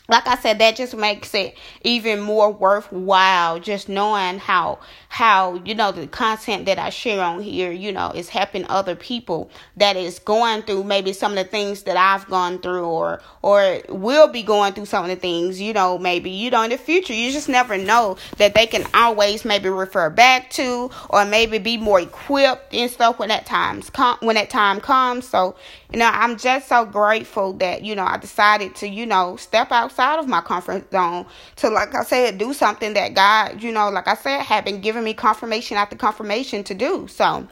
like 0.08 0.26
I 0.26 0.36
said, 0.36 0.58
that 0.60 0.76
just 0.76 0.96
makes 0.96 1.34
it 1.34 1.56
even 1.82 2.20
more 2.20 2.50
worthwhile 2.50 3.60
just 3.60 3.90
knowing 3.90 4.38
how 4.38 4.78
how 5.10 5.54
you 5.64 5.74
know 5.74 5.92
the 5.92 6.06
content 6.06 6.64
that 6.66 6.78
I 6.78 6.88
share 6.88 7.22
on 7.22 7.40
here, 7.42 7.70
you 7.70 7.92
know, 7.92 8.10
is 8.14 8.30
helping 8.30 8.64
other 8.68 8.96
people 8.96 9.50
that 9.76 9.96
is 9.96 10.18
going 10.18 10.62
through 10.62 10.84
maybe 10.84 11.12
some 11.12 11.32
of 11.32 11.36
the 11.38 11.44
things 11.44 11.82
that 11.82 11.98
I've 11.98 12.26
gone 12.28 12.58
through 12.58 12.86
or 12.86 13.20
or 13.42 13.80
will 13.90 14.28
be 14.28 14.42
going 14.42 14.72
through 14.72 14.86
some 14.86 15.04
of 15.04 15.10
the 15.10 15.16
things, 15.16 15.60
you 15.60 15.74
know, 15.74 15.98
maybe 15.98 16.30
you 16.30 16.50
know 16.50 16.62
in 16.62 16.70
the 16.70 16.78
future. 16.78 17.12
You 17.12 17.30
just 17.30 17.48
never 17.50 17.76
know 17.76 18.16
that 18.38 18.54
they 18.54 18.66
can 18.66 18.86
always 18.94 19.44
maybe 19.44 19.68
refer 19.68 20.08
back 20.08 20.48
to 20.50 20.90
or 21.10 21.26
maybe 21.26 21.58
be 21.58 21.76
more 21.76 22.00
equipped 22.00 22.72
and 22.74 22.90
stuff 22.90 23.18
when 23.18 23.28
that 23.28 23.44
times 23.44 23.90
come 23.90 24.16
when 24.20 24.36
that 24.36 24.48
time 24.48 24.80
comes. 24.80 25.28
So, 25.28 25.54
you 25.92 25.98
know, 25.98 26.10
I'm 26.10 26.38
just 26.38 26.68
so 26.68 26.86
grateful 26.86 27.52
that, 27.54 27.82
you 27.82 27.94
know, 27.94 28.04
I 28.04 28.16
decided 28.16 28.74
to, 28.76 28.88
you 28.88 29.04
know, 29.04 29.36
step 29.36 29.70
outside 29.98 30.20
of 30.20 30.28
my 30.28 30.40
comfort 30.40 30.90
zone 30.92 31.26
to, 31.56 31.68
like 31.68 31.94
I 31.94 32.02
said, 32.04 32.38
do 32.38 32.52
something 32.52 32.94
that 32.94 33.14
God, 33.14 33.62
you 33.62 33.72
know, 33.72 33.90
like 33.90 34.06
I 34.06 34.14
said, 34.14 34.42
had 34.42 34.64
been 34.64 34.80
giving 34.80 35.04
me 35.04 35.14
confirmation 35.14 35.76
after 35.76 35.96
confirmation 35.96 36.62
to 36.64 36.74
do. 36.74 37.08
So, 37.08 37.46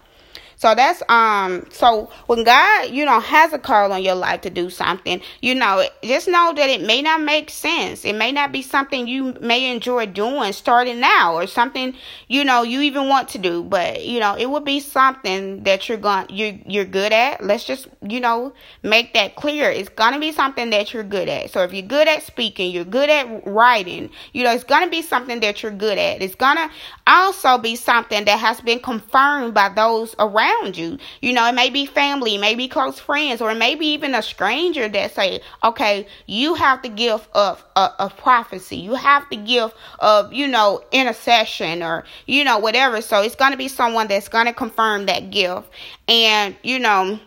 so 0.56 0.74
that's 0.74 1.02
um 1.10 1.66
so 1.70 2.10
when 2.26 2.42
God, 2.42 2.90
you 2.90 3.04
know, 3.04 3.20
has 3.20 3.52
a 3.52 3.58
call 3.58 3.92
on 3.92 4.02
your 4.02 4.14
life 4.14 4.40
to 4.42 4.50
do 4.50 4.70
something, 4.70 5.20
you 5.42 5.54
know, 5.54 5.86
just 6.02 6.28
know 6.28 6.52
that 6.56 6.70
it 6.70 6.80
may 6.80 7.02
not 7.02 7.20
make 7.20 7.50
sense. 7.50 8.04
It 8.04 8.14
may 8.14 8.32
not 8.32 8.52
be 8.52 8.62
something 8.62 9.06
you 9.06 9.36
may 9.40 9.70
enjoy 9.70 10.06
doing 10.06 10.52
starting 10.54 10.98
now 10.98 11.34
or 11.34 11.46
something, 11.46 11.94
you 12.28 12.42
know, 12.42 12.62
you 12.62 12.80
even 12.80 13.08
want 13.08 13.28
to 13.30 13.38
do, 13.38 13.62
but 13.62 14.04
you 14.04 14.18
know, 14.18 14.34
it 14.34 14.48
would 14.48 14.64
be 14.64 14.80
something 14.80 15.62
that 15.64 15.88
you're 15.88 15.98
going 15.98 16.26
you 16.30 16.58
you're 16.66 16.86
good 16.86 17.12
at. 17.12 17.44
Let's 17.44 17.64
just, 17.64 17.88
you 18.00 18.20
know, 18.20 18.54
make 18.82 19.12
that 19.12 19.36
clear. 19.36 19.70
It's 19.70 19.90
going 19.90 20.14
to 20.14 20.20
be 20.20 20.32
something 20.32 20.70
that 20.70 20.94
you're 20.94 21.04
good 21.04 21.28
at. 21.28 21.50
So 21.50 21.64
if 21.64 21.74
you're 21.74 21.82
good 21.86 22.08
at 22.08 22.22
speaking, 22.22 22.70
you're 22.70 22.84
good 22.84 23.10
at 23.10 23.46
writing, 23.46 24.08
you 24.32 24.42
know, 24.42 24.52
it's 24.52 24.64
going 24.64 24.84
to 24.84 24.90
be 24.90 25.02
something 25.02 25.40
that 25.40 25.62
you're 25.62 25.72
good 25.72 25.98
at. 25.98 26.22
It's 26.22 26.34
going 26.34 26.56
to 26.56 26.70
also 27.06 27.58
be 27.58 27.76
something 27.76 28.24
that 28.24 28.38
has 28.38 28.62
been 28.62 28.80
confirmed 28.80 29.52
by 29.52 29.68
those 29.68 30.14
around 30.18 30.45
around 30.46 30.76
you. 30.76 30.98
You 31.20 31.32
know, 31.32 31.46
it 31.48 31.54
may 31.54 31.70
be 31.70 31.86
family, 31.86 32.38
maybe 32.38 32.68
close 32.68 32.98
friends, 32.98 33.40
or 33.40 33.54
maybe 33.54 33.86
even 33.88 34.14
a 34.14 34.22
stranger 34.22 34.88
that 34.88 35.14
say, 35.14 35.40
okay, 35.62 36.06
you 36.26 36.54
have 36.54 36.82
the 36.82 36.88
gift 36.88 37.28
of, 37.34 37.64
of, 37.74 37.92
of 37.98 38.16
prophecy. 38.16 38.76
You 38.76 38.94
have 38.94 39.24
the 39.30 39.36
gift 39.36 39.76
of, 39.98 40.32
you 40.32 40.48
know, 40.48 40.82
intercession 40.92 41.82
or, 41.82 42.04
you 42.26 42.44
know, 42.44 42.58
whatever. 42.58 43.00
So 43.00 43.22
it's 43.22 43.36
going 43.36 43.52
to 43.52 43.58
be 43.58 43.68
someone 43.68 44.08
that's 44.08 44.28
going 44.28 44.46
to 44.46 44.52
confirm 44.52 45.06
that 45.06 45.30
gift. 45.30 45.68
And, 46.08 46.56
you 46.62 46.78
know, 46.78 47.18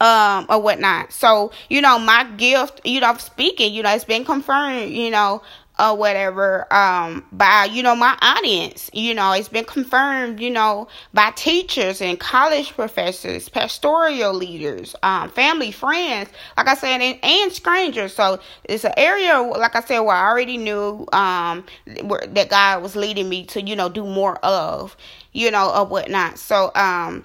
um 0.00 0.46
or 0.48 0.60
whatnot. 0.60 1.12
So, 1.12 1.52
you 1.70 1.80
know, 1.80 1.98
my 2.00 2.24
gift, 2.36 2.80
you 2.84 3.00
know, 3.00 3.16
speaking, 3.16 3.72
you 3.72 3.82
know, 3.82 3.94
it's 3.94 4.04
been 4.04 4.24
confirmed, 4.24 4.90
you 4.90 5.08
know, 5.10 5.40
or 5.78 5.96
whatever 5.96 6.72
um 6.72 7.24
by 7.32 7.64
you 7.64 7.82
know 7.82 7.96
my 7.96 8.16
audience. 8.22 8.90
You 8.92 9.14
know 9.14 9.32
it's 9.32 9.48
been 9.48 9.64
confirmed 9.64 10.40
you 10.40 10.50
know 10.50 10.88
by 11.12 11.30
teachers 11.32 12.00
and 12.00 12.18
college 12.18 12.72
professors 12.74 13.48
pastoral 13.48 14.32
leaders 14.34 14.94
um 15.02 15.30
family 15.30 15.70
friends 15.70 16.30
like 16.56 16.68
i 16.68 16.74
said 16.74 17.00
and, 17.00 17.18
and 17.22 17.52
strangers. 17.52 18.14
So 18.14 18.40
it's 18.64 18.84
an 18.84 18.92
area 18.96 19.40
like 19.40 19.74
i 19.76 19.80
said 19.80 20.00
where 20.00 20.16
i 20.16 20.28
already 20.28 20.56
knew 20.56 21.06
um 21.12 21.64
where, 22.04 22.26
that 22.26 22.50
god 22.50 22.82
was 22.82 22.96
leading 22.96 23.28
me 23.28 23.44
to 23.46 23.62
you 23.62 23.76
know 23.76 23.88
do 23.88 24.04
more 24.04 24.36
of 24.44 24.96
you 25.32 25.50
know 25.50 25.70
or 25.74 25.84
whatnot. 25.86 26.38
So 26.38 26.70
um 26.74 27.24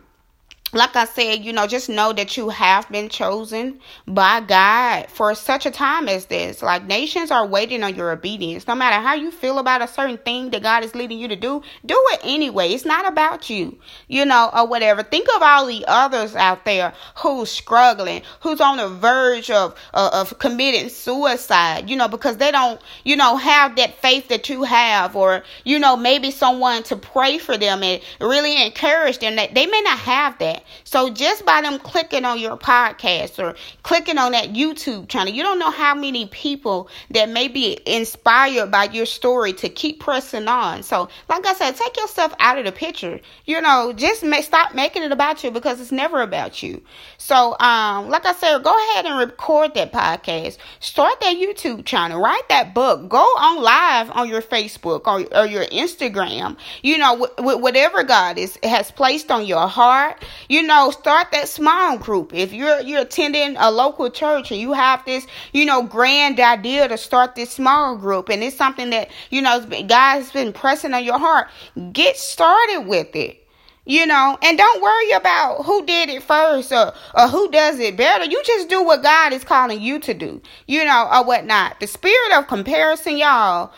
like 0.72 0.96
I 0.96 1.06
said, 1.06 1.44
you 1.44 1.52
know, 1.52 1.66
just 1.66 1.90
know 1.90 2.14
that 2.14 2.38
you 2.38 2.50
have 2.50 2.88
been 2.90 3.10
chosen 3.10 3.80
by 4.08 4.40
God 4.42 5.08
for 5.10 5.34
such 5.34 5.66
a 5.66 5.72
time 5.72 6.08
as 6.08 6.28
this. 6.28 6.62
Like 6.62 6.86
nations 6.86 7.32
are 7.32 7.46
waiting 7.46 7.82
on 7.84 7.96
your 7.96 8.12
obedience. 8.12 8.68
No 8.68 8.76
matter 8.76 9.02
how 9.02 9.16
you 9.16 9.32
feel 9.32 9.58
about 9.58 9.82
a 9.82 9.88
certain 9.88 10.20
thing 10.20 10.52
that 10.52 10.62
God 10.62 10.84
is 10.84 10.94
leading 10.94 11.18
you 11.18 11.28
to 11.28 11.36
do, 11.36 11.64
do 11.86 12.06
it 12.12 12.22
anyway. 12.24 12.70
It's 12.70 12.86
not 12.86 13.08
about 13.08 13.50
you, 13.50 13.80
you 14.08 14.26
know, 14.26 14.52
or 14.54 14.68
whatever. 14.68 15.02
Think 15.02 15.28
of 15.36 15.42
all 15.42 15.66
the 15.66 15.86
others 15.88 16.36
out 16.36 16.66
there 16.66 16.94
who's 17.18 17.50
struggling, 17.50 18.22
who's 18.42 18.62
on 18.62 18.78
the 18.78 18.90
verge 18.90 19.50
of 19.50 19.76
uh, 19.94 20.12
of 20.14 20.38
committing 20.38 20.90
suicide, 20.90 21.90
you 21.90 21.96
know, 21.96 22.08
because 22.08 22.38
they 22.38 22.52
don't, 22.52 22.80
you 23.04 23.16
know, 23.16 23.38
have 23.38 23.76
that 23.78 23.96
faith 23.96 24.28
that 24.28 24.50
you 24.50 24.64
have, 24.64 25.16
or 25.16 25.44
you 25.64 25.80
know, 25.80 25.98
maybe 25.98 26.30
someone 26.30 26.84
to 26.84 26.96
pray 26.96 27.40
for 27.40 27.58
them 27.58 27.82
and 27.82 28.02
really 28.22 28.64
encourage 28.64 29.18
them. 29.18 29.36
That 29.36 29.56
they 29.56 29.66
may 29.66 29.82
not 29.82 29.98
have 30.00 30.38
that. 30.40 30.59
So 30.84 31.10
just 31.10 31.45
by 31.45 31.62
them 31.62 31.80
clicking 31.80 32.26
on 32.26 32.39
your 32.39 32.58
podcast 32.58 33.39
or 33.43 33.56
clicking 33.84 34.17
on 34.17 34.32
that 34.34 34.54
YouTube 34.54 35.08
channel, 35.08 35.34
you 35.34 35.43
don't 35.43 35.60
know 35.60 35.72
how 35.72 35.95
many 35.95 36.28
people 36.28 36.89
that 37.12 37.30
may 37.30 37.48
be 37.48 37.80
inspired 37.86 38.72
by 38.72 38.86
your 38.86 39.06
story 39.06 39.54
to 39.54 39.69
keep 39.69 40.00
pressing 40.00 40.48
on. 40.48 40.84
So, 40.84 41.10
like 41.28 41.45
I 41.45 41.54
said, 41.54 41.76
take 41.76 41.98
yourself 41.98 42.34
out 42.39 42.58
of 42.58 42.65
the 42.65 42.72
picture. 42.72 43.19
You 43.45 43.62
know, 43.62 43.93
just 43.95 44.24
stop 44.43 44.74
making 44.74 45.04
it 45.04 45.12
about 45.12 45.43
you 45.43 45.52
because 45.52 45.80
it's 45.82 45.91
never 45.91 46.22
about 46.22 46.63
you. 46.63 46.82
So, 47.17 47.58
um, 47.60 48.10
like 48.10 48.26
I 48.26 48.34
said, 48.34 48.63
go 48.63 48.76
ahead 48.76 49.06
and 49.06 49.19
record 49.19 49.74
that 49.76 49.91
podcast. 49.91 50.58
Start 50.80 51.19
that 51.22 51.36
YouTube 51.36 51.86
channel. 51.86 52.22
Write 52.22 52.48
that 52.50 52.74
book. 52.74 53.10
Go 53.10 53.19
on 53.19 53.62
live 53.62 54.12
on 54.12 54.30
your 54.30 54.41
Facebook 54.41 55.02
or, 55.06 55.26
or 55.38 55.45
your 55.45 55.65
Instagram. 55.65 56.58
You 56.82 56.98
know, 56.98 57.28
with 57.38 57.62
whatever 57.62 58.04
God 58.04 58.38
is 58.38 58.58
has 58.63 58.91
placed 58.91 59.32
on 59.32 59.45
your 59.45 59.67
heart 59.67 60.24
you 60.50 60.64
know, 60.64 60.90
start 60.90 61.32
that 61.32 61.48
small 61.48 61.98
group. 61.98 62.34
If 62.34 62.52
you're 62.52 62.82
you're 62.82 63.02
attending 63.02 63.56
a 63.58 63.72
local 63.72 64.10
church 64.10 64.52
and 64.52 64.60
you 64.60 64.74
have 64.74 65.06
this, 65.06 65.26
you 65.54 65.64
know, 65.64 65.84
grand 65.84 66.40
idea 66.40 66.88
to 66.88 66.98
start 66.98 67.36
this 67.36 67.52
small 67.52 67.96
group, 67.96 68.30
and 68.30 68.44
it's 68.44 68.58
something 68.58 68.90
that 68.90 69.10
you 69.30 69.42
know 69.42 69.64
God's 69.88 70.32
been 70.32 70.52
pressing 70.52 70.94
on 70.94 71.06
your 71.06 71.20
heart, 71.20 71.48
get 71.94 72.18
started 72.18 72.82
with 72.82 73.16
it. 73.16 73.46
You 73.86 74.06
know, 74.06 74.38
and 74.44 74.56
don't 74.56 74.84
worry 74.84 75.12
about 75.12 75.64
who 75.66 75.84
did 75.84 76.10
it 76.10 76.22
first 76.22 76.72
or, 76.72 76.94
or 77.16 77.28
who 77.28 77.50
does 77.50 77.80
it 77.80 77.98
better. 77.98 78.24
You 78.24 78.40
just 78.46 78.70
do 78.70 78.84
what 78.84 79.02
God 79.02 79.34
is 79.34 79.44
calling 79.44 79.82
you 79.82 79.98
to 80.02 80.14
do, 80.14 80.44
you 80.68 80.86
know, 80.86 81.10
or 81.12 81.26
whatnot. 81.26 81.80
The 81.80 81.88
spirit 81.88 82.38
of 82.38 82.46
comparison, 82.46 83.18
y'all, 83.18 83.74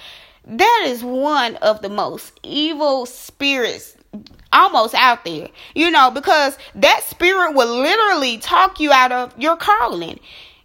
that 0.46 0.84
is 0.86 1.02
one 1.02 1.56
of 1.58 1.82
the 1.82 1.88
most 1.88 2.38
evil 2.44 3.06
spirits 3.06 3.96
almost 4.54 4.94
out 4.96 5.24
there, 5.26 5.48
you 5.76 5.92
know, 5.92 6.12
because 6.12 6.58
that 6.76 7.04
spirit 7.04 7.54
will 7.54 7.80
literally 7.80 8.38
talk 8.38 8.80
you 8.80 8.92
out 8.92 9.12
of 9.12 9.34
your 9.40 9.56
calling. 9.56 10.20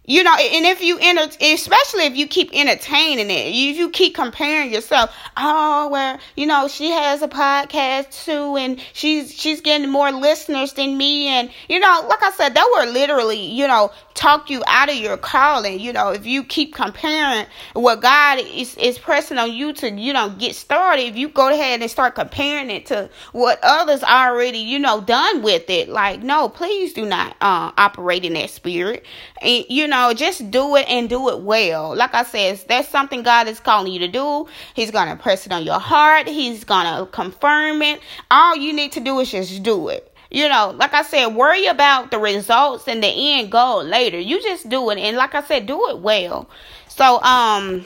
You 0.09 0.23
know, 0.23 0.33
and 0.33 0.65
if 0.65 0.81
you 0.81 0.97
enter, 1.01 1.23
especially 1.41 2.05
if 2.05 2.15
you 2.15 2.27
keep 2.27 2.49
entertaining 2.53 3.29
it, 3.29 3.47
if 3.47 3.77
you 3.77 3.89
keep 3.89 4.15
comparing 4.15 4.71
yourself, 4.71 5.13
oh, 5.35 5.89
well, 5.89 6.17
you 6.37 6.45
know, 6.45 6.69
she 6.69 6.91
has 6.91 7.21
a 7.21 7.27
podcast 7.27 8.23
too, 8.23 8.55
and 8.55 8.81
she's 8.93 9.37
she's 9.37 9.59
getting 9.59 9.89
more 9.89 10.13
listeners 10.13 10.71
than 10.73 10.97
me, 10.97 11.27
and 11.27 11.49
you 11.67 11.77
know, 11.81 12.05
like 12.07 12.23
I 12.23 12.31
said, 12.31 12.53
that 12.53 12.73
were 12.77 12.89
literally, 12.89 13.41
you 13.41 13.67
know, 13.67 13.91
talk 14.13 14.49
you 14.49 14.63
out 14.67 14.89
of 14.89 14.95
your 14.95 15.17
calling. 15.17 15.79
You 15.79 15.91
know, 15.91 16.11
if 16.11 16.25
you 16.25 16.45
keep 16.45 16.73
comparing 16.73 17.45
what 17.73 18.01
God 18.01 18.39
is, 18.39 18.77
is 18.77 18.97
pressing 18.97 19.37
on 19.37 19.51
you 19.51 19.73
to, 19.73 19.91
you 19.91 20.13
know, 20.13 20.29
get 20.29 20.55
started, 20.55 21.03
if 21.03 21.17
you 21.17 21.27
go 21.27 21.53
ahead 21.53 21.81
and 21.81 21.91
start 21.91 22.15
comparing 22.15 22.69
it 22.69 22.85
to 22.87 23.09
what 23.33 23.59
others 23.61 24.03
already, 24.03 24.59
you 24.59 24.79
know, 24.79 25.01
done 25.01 25.41
with 25.43 25.69
it, 25.69 25.89
like, 25.89 26.23
no, 26.23 26.47
please 26.47 26.93
do 26.93 27.05
not 27.05 27.35
uh, 27.41 27.71
operate 27.77 28.23
in 28.23 28.33
that 28.33 28.49
spirit. 28.49 29.05
And, 29.41 29.65
you 29.69 29.87
know, 29.87 29.96
just 30.13 30.51
do 30.51 30.75
it 30.75 30.87
and 30.89 31.09
do 31.09 31.29
it 31.29 31.41
well. 31.41 31.95
Like 31.95 32.13
I 32.13 32.23
said, 32.23 32.61
that's 32.67 32.89
something 32.89 33.23
God 33.23 33.47
is 33.47 33.59
calling 33.59 33.91
you 33.91 33.99
to 33.99 34.07
do. 34.07 34.47
He's 34.73 34.91
going 34.91 35.09
to 35.09 35.15
press 35.15 35.45
it 35.45 35.51
on 35.51 35.63
your 35.63 35.79
heart. 35.79 36.27
He's 36.27 36.63
going 36.63 36.85
to 36.85 37.09
confirm 37.11 37.81
it. 37.81 37.99
All 38.29 38.55
you 38.55 38.73
need 38.73 38.91
to 38.93 38.99
do 38.99 39.19
is 39.19 39.31
just 39.31 39.63
do 39.63 39.89
it. 39.89 40.13
You 40.29 40.49
know, 40.49 40.71
like 40.75 40.93
I 40.93 41.03
said, 41.03 41.27
worry 41.27 41.67
about 41.67 42.11
the 42.11 42.19
results 42.19 42.87
and 42.87 43.01
the 43.01 43.07
end 43.07 43.51
goal 43.51 43.83
later. 43.83 44.19
You 44.19 44.41
just 44.41 44.67
do 44.67 44.89
it, 44.89 44.97
and 44.97 45.15
like 45.15 45.33
I 45.33 45.41
said, 45.41 45.65
do 45.65 45.89
it 45.89 45.99
well. 45.99 46.49
So, 46.89 47.21
um, 47.21 47.85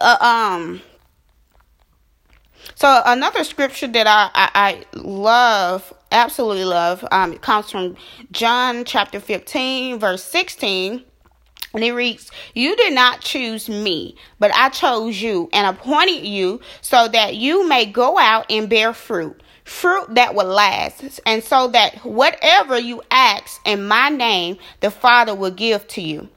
uh, 0.00 0.16
um, 0.20 0.80
so 2.76 3.02
another 3.04 3.42
scripture 3.42 3.88
that 3.88 4.06
I, 4.06 4.30
I, 4.32 4.50
I 4.54 4.84
love 4.96 5.92
absolutely 6.12 6.64
love. 6.64 7.06
Um, 7.10 7.36
comes 7.38 7.70
from 7.70 7.96
John 8.30 8.84
chapter 8.84 9.20
15, 9.20 9.98
verse 9.98 10.24
16. 10.24 11.04
And 11.72 11.84
it 11.84 11.92
reads, 11.92 12.30
You 12.54 12.74
did 12.76 12.92
not 12.92 13.20
choose 13.20 13.68
me, 13.68 14.16
but 14.38 14.50
I 14.54 14.70
chose 14.70 15.20
you 15.22 15.48
and 15.52 15.66
appointed 15.66 16.26
you 16.26 16.60
so 16.80 17.08
that 17.08 17.36
you 17.36 17.68
may 17.68 17.86
go 17.86 18.18
out 18.18 18.46
and 18.50 18.68
bear 18.68 18.92
fruit, 18.92 19.40
fruit 19.64 20.14
that 20.14 20.34
will 20.34 20.46
last, 20.46 21.20
and 21.24 21.44
so 21.44 21.68
that 21.68 22.04
whatever 22.04 22.78
you 22.78 23.02
ask 23.10 23.60
in 23.64 23.86
my 23.86 24.08
name, 24.08 24.58
the 24.80 24.90
Father 24.90 25.34
will 25.34 25.52
give 25.52 25.86
to 25.88 26.00
you. 26.00 26.28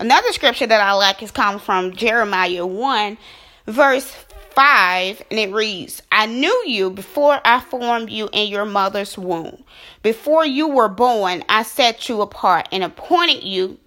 Another 0.00 0.32
scripture 0.32 0.66
that 0.66 0.80
I 0.80 0.92
like 0.92 1.22
is 1.22 1.30
coming 1.30 1.60
from 1.60 1.92
Jeremiah 1.94 2.66
1, 2.66 3.18
verse 3.66 4.10
5, 4.58 5.22
and 5.30 5.38
it 5.38 5.52
reads, 5.52 6.02
I 6.10 6.26
knew 6.26 6.64
you 6.66 6.90
before 6.90 7.40
I 7.44 7.60
formed 7.60 8.10
you 8.10 8.28
in 8.32 8.48
your 8.48 8.64
mother's 8.64 9.16
womb. 9.16 9.62
Before 10.02 10.44
you 10.44 10.68
were 10.68 10.88
born, 10.88 11.44
I 11.48 11.62
set 11.62 12.08
you 12.08 12.22
apart 12.22 12.68
and 12.72 12.82
appointed 12.82 13.44
you 13.44 13.78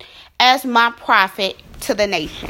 as 0.42 0.66
my 0.66 0.92
prophet 0.98 1.56
to 1.82 1.94
the 1.94 2.08
nation. 2.08 2.50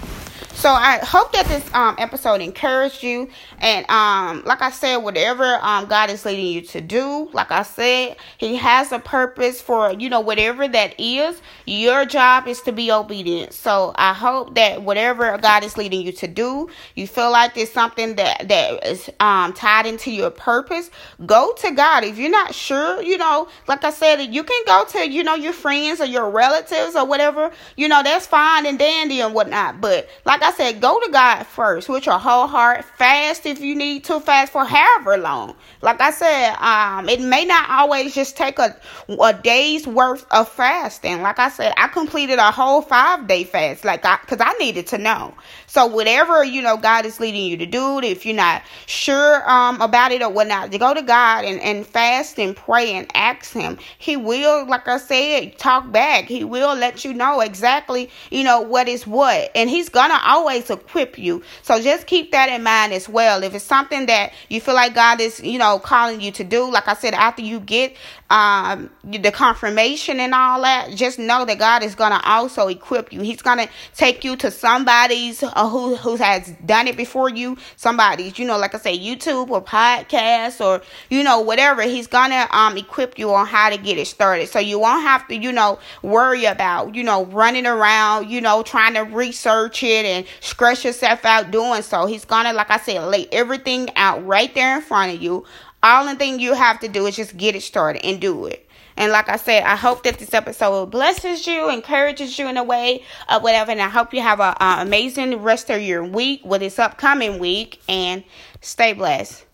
So 0.62 0.69
I 0.69 1.00
hope 1.00 1.32
that 1.32 1.47
this 1.47 1.67
um, 1.74 1.95
episode 1.97 2.39
encouraged 2.39 3.02
you. 3.02 3.30
And 3.58 3.84
um, 3.89 4.43
like 4.45 4.62
I 4.62 4.69
said, 4.69 4.97
whatever 4.97 5.58
um, 5.60 5.88
God 5.88 6.12
is 6.12 6.24
leading 6.24 6.45
you 6.45 6.62
to 6.62 6.82
do, 6.82 7.32
like 7.34 7.50
I 7.50 7.63
said, 7.63 8.17
He 8.38 8.58
has 8.58 8.91
a 8.91 9.00
purpose 9.00 9.60
for 9.60 9.91
you 9.91 10.08
know 10.08 10.19
whatever 10.19 10.67
that 10.67 11.00
is. 11.00 11.41
Your 11.65 12.06
job 12.06 12.47
is 12.47 12.62
to 12.62 12.71
be 12.71 12.91
obedient. 12.91 13.54
So 13.54 13.93
I 13.95 14.13
hope 14.13 14.54
that 14.54 14.84
whatever 14.84 15.36
God 15.39 15.63
is 15.63 15.78
leading 15.78 16.02
you 16.04 16.12
to 16.12 16.28
do, 16.28 16.69
you 16.93 17.08
feel 17.08 17.32
like 17.32 17.56
there's 17.56 17.71
something 17.71 18.17
that 18.17 18.47
that 18.47 18.86
is 18.86 19.10
um, 19.19 19.54
tied 19.54 19.88
into 19.88 20.12
your 20.12 20.30
purpose. 20.30 20.91
Go 21.26 21.54
to 21.54 21.71
God. 21.71 22.04
If 22.04 22.19
you're 22.19 22.30
not 22.30 22.54
sure, 22.54 23.02
you 23.02 23.17
know, 23.17 23.47
like 23.67 23.84
I 23.84 23.89
said, 23.89 24.21
you 24.26 24.43
can 24.43 24.63
go 24.67 24.86
to 24.89 25.10
you 25.10 25.24
know 25.24 25.34
your 25.34 25.54
friends 25.54 26.02
or 26.02 26.06
your 26.06 26.30
relatives 26.30 26.95
or 26.95 27.08
whatever. 27.08 27.52
You 27.78 27.88
know 27.88 28.04
that's 28.04 28.28
fine 28.28 28.67
and 28.67 28.78
dandy 28.78 29.21
and 29.21 29.34
whatnot. 29.34 29.82
But 29.82 30.08
like 30.24 30.43
I 30.43 30.50
I 30.51 30.53
said, 30.53 30.81
go 30.81 30.99
to 30.99 31.11
God 31.11 31.43
first 31.43 31.87
with 31.87 32.05
your 32.05 32.19
whole 32.19 32.45
heart. 32.45 32.83
Fast 32.83 33.45
if 33.45 33.61
you 33.61 33.75
need 33.75 34.03
to. 34.05 34.19
Fast 34.19 34.51
for 34.51 34.65
however 34.65 35.17
long. 35.17 35.55
Like 35.81 36.01
I 36.01 36.11
said, 36.11 36.55
um, 36.55 37.07
it 37.07 37.21
may 37.21 37.45
not 37.45 37.69
always 37.69 38.13
just 38.13 38.35
take 38.35 38.59
a 38.59 38.75
a 39.07 39.33
day's 39.33 39.87
worth 39.87 40.25
of 40.31 40.49
fasting. 40.49 41.21
Like 41.21 41.39
I 41.39 41.49
said, 41.49 41.73
I 41.77 41.87
completed 41.87 42.37
a 42.37 42.51
whole 42.51 42.81
five 42.81 43.27
day 43.27 43.45
fast. 43.45 43.85
Like 43.85 44.05
I, 44.05 44.17
cause 44.17 44.39
I 44.41 44.51
needed 44.53 44.87
to 44.87 44.97
know. 44.97 45.33
So 45.67 45.85
whatever 45.87 46.43
you 46.43 46.61
know 46.61 46.75
God 46.75 47.05
is 47.05 47.19
leading 47.19 47.45
you 47.45 47.57
to 47.57 47.65
do, 47.65 47.99
if 47.99 48.25
you're 48.25 48.35
not 48.35 48.61
sure 48.87 49.49
um 49.49 49.79
about 49.79 50.11
it 50.11 50.21
or 50.21 50.29
whatnot, 50.29 50.71
to 50.71 50.77
go 50.77 50.93
to 50.93 51.01
God 51.01 51.45
and 51.45 51.61
and 51.61 51.87
fast 51.87 52.39
and 52.39 52.55
pray 52.55 52.91
and 52.91 53.07
ask 53.15 53.53
Him. 53.53 53.77
He 53.97 54.17
will, 54.17 54.67
like 54.67 54.87
I 54.87 54.97
said, 54.97 55.57
talk 55.57 55.89
back. 55.91 56.25
He 56.25 56.43
will 56.43 56.75
let 56.75 57.05
you 57.05 57.13
know 57.13 57.39
exactly 57.39 58.09
you 58.29 58.43
know 58.43 58.61
what 58.61 58.87
is 58.87 59.07
what, 59.07 59.51
and 59.55 59.69
He's 59.69 59.89
gonna 59.89 60.19
always 60.23 60.40
always 60.41 60.69
equip 60.69 61.17
you. 61.17 61.43
So 61.62 61.80
just 61.82 62.08
keep 62.08 62.32
that 62.32 62.49
in 62.49 62.63
mind 62.63 62.93
as 62.93 63.08
well. 63.08 63.43
If 63.43 63.54
it's 63.54 63.63
something 63.63 64.08
that 64.08 64.34
you 64.49 64.60
feel 64.60 64.73
like 64.73 64.95
God 64.95 65.21
is, 65.21 65.39
you 65.39 65.60
know, 65.60 65.80
calling 65.80 66.19
you 66.19 66.32
to 66.32 66.43
do, 66.43 66.69
like 66.69 66.88
I 66.88 66.95
said, 66.95 67.13
after 67.13 67.41
you 67.41 67.60
get 67.60 67.95
um, 68.32 68.89
the 69.04 69.32
confirmation 69.32 70.19
and 70.19 70.34
all 70.34 70.62
that, 70.62 70.91
just 70.95 71.19
know 71.19 71.45
that 71.45 71.60
God 71.60 71.84
is 71.84 71.95
going 71.95 72.12
to 72.12 72.27
also 72.27 72.69
equip 72.69 73.12
you. 73.13 73.21
He's 73.21 73.41
going 73.41 73.60
to 73.60 73.69
take 73.95 74.23
you 74.23 74.36
to 74.38 74.49
somebody's 74.49 75.43
uh, 75.43 75.69
who 75.69 75.95
who 75.95 76.15
has 76.15 76.51
done 76.65 76.88
it 76.88 76.97
before 76.97 77.30
you. 77.30 77.58
Somebody's, 77.75 78.39
you 78.39 78.45
know, 78.45 78.58
like 78.58 78.73
I 78.73 78.80
say, 78.80 78.97
YouTube 78.97 79.49
or 79.49 79.62
podcast 79.62 80.63
or 80.65 80.82
you 81.10 81.23
know 81.23 81.41
whatever. 81.41 81.84
He's 81.84 82.08
going 82.08 82.32
to 82.32 82.58
um 82.58 82.77
equip 82.77 83.19
you 83.19 83.34
on 83.34 83.45
how 83.47 83.69
to 83.69 83.77
get 83.77 83.97
it 83.97 84.08
started, 84.08 84.47
so 84.47 84.60
you 84.60 84.80
won't 84.80 85.04
have 85.04 85.27
to, 85.27 85.36
you 85.36 85.51
know, 85.51 85.80
worry 86.01 86.45
about 86.45 86.95
you 86.95 87.04
know 87.04 87.25
running 87.25 87.67
around, 87.67 88.30
you 88.30 88.39
know, 88.39 88.63
trying 88.63 88.93
to 88.93 89.01
research 89.01 89.84
it 89.84 90.06
and 90.06 90.25
stress 90.39 90.84
yourself 90.84 91.26
out 91.26 91.52
doing 91.52 91.82
so. 91.82 92.06
He's 92.06 92.26
gonna, 92.26 92.54
like 92.54 92.72
I 92.72 92.78
said, 92.78 93.04
lay 93.04 93.28
everything 93.32 93.89
out 93.96 94.26
right 94.26 94.54
there 94.54 94.78
in 94.78 94.82
front 94.82 95.13
of 95.13 95.22
you. 95.22 95.46
All 95.84 96.06
the 96.06 96.15
thing 96.15 96.39
you 96.39 96.54
have 96.54 96.80
to 96.82 96.88
do 96.88 97.08
is 97.08 97.15
just 97.15 97.38
get 97.38 97.56
it 97.56 97.62
started 97.62 98.06
and 98.06 98.22
do 98.22 98.46
it. 98.46 98.67
And 98.98 99.12
like 99.12 99.30
I 99.30 99.38
said, 99.38 99.63
I 99.63 99.76
hope 99.76 100.04
that 100.04 100.20
this 100.20 100.34
episode 100.34 100.91
blesses 100.91 101.48
you, 101.48 101.70
encourages 101.70 102.38
you 102.38 102.48
in 102.48 102.58
a 102.58 102.63
way 102.63 103.04
of 103.30 103.41
whatever. 103.41 103.72
And 103.72 103.82
I 103.82 103.89
hope 103.89 104.13
you 104.13 104.22
have 104.22 104.39
an 104.39 104.56
amazing 104.60 105.41
rest 105.41 105.70
of 105.70 105.82
your 105.82 106.04
week 106.04 106.41
with 106.46 106.62
this 106.62 106.78
upcoming 106.78 107.39
week. 107.39 107.82
And 107.88 108.24
stay 108.60 108.94
blessed. 108.94 109.46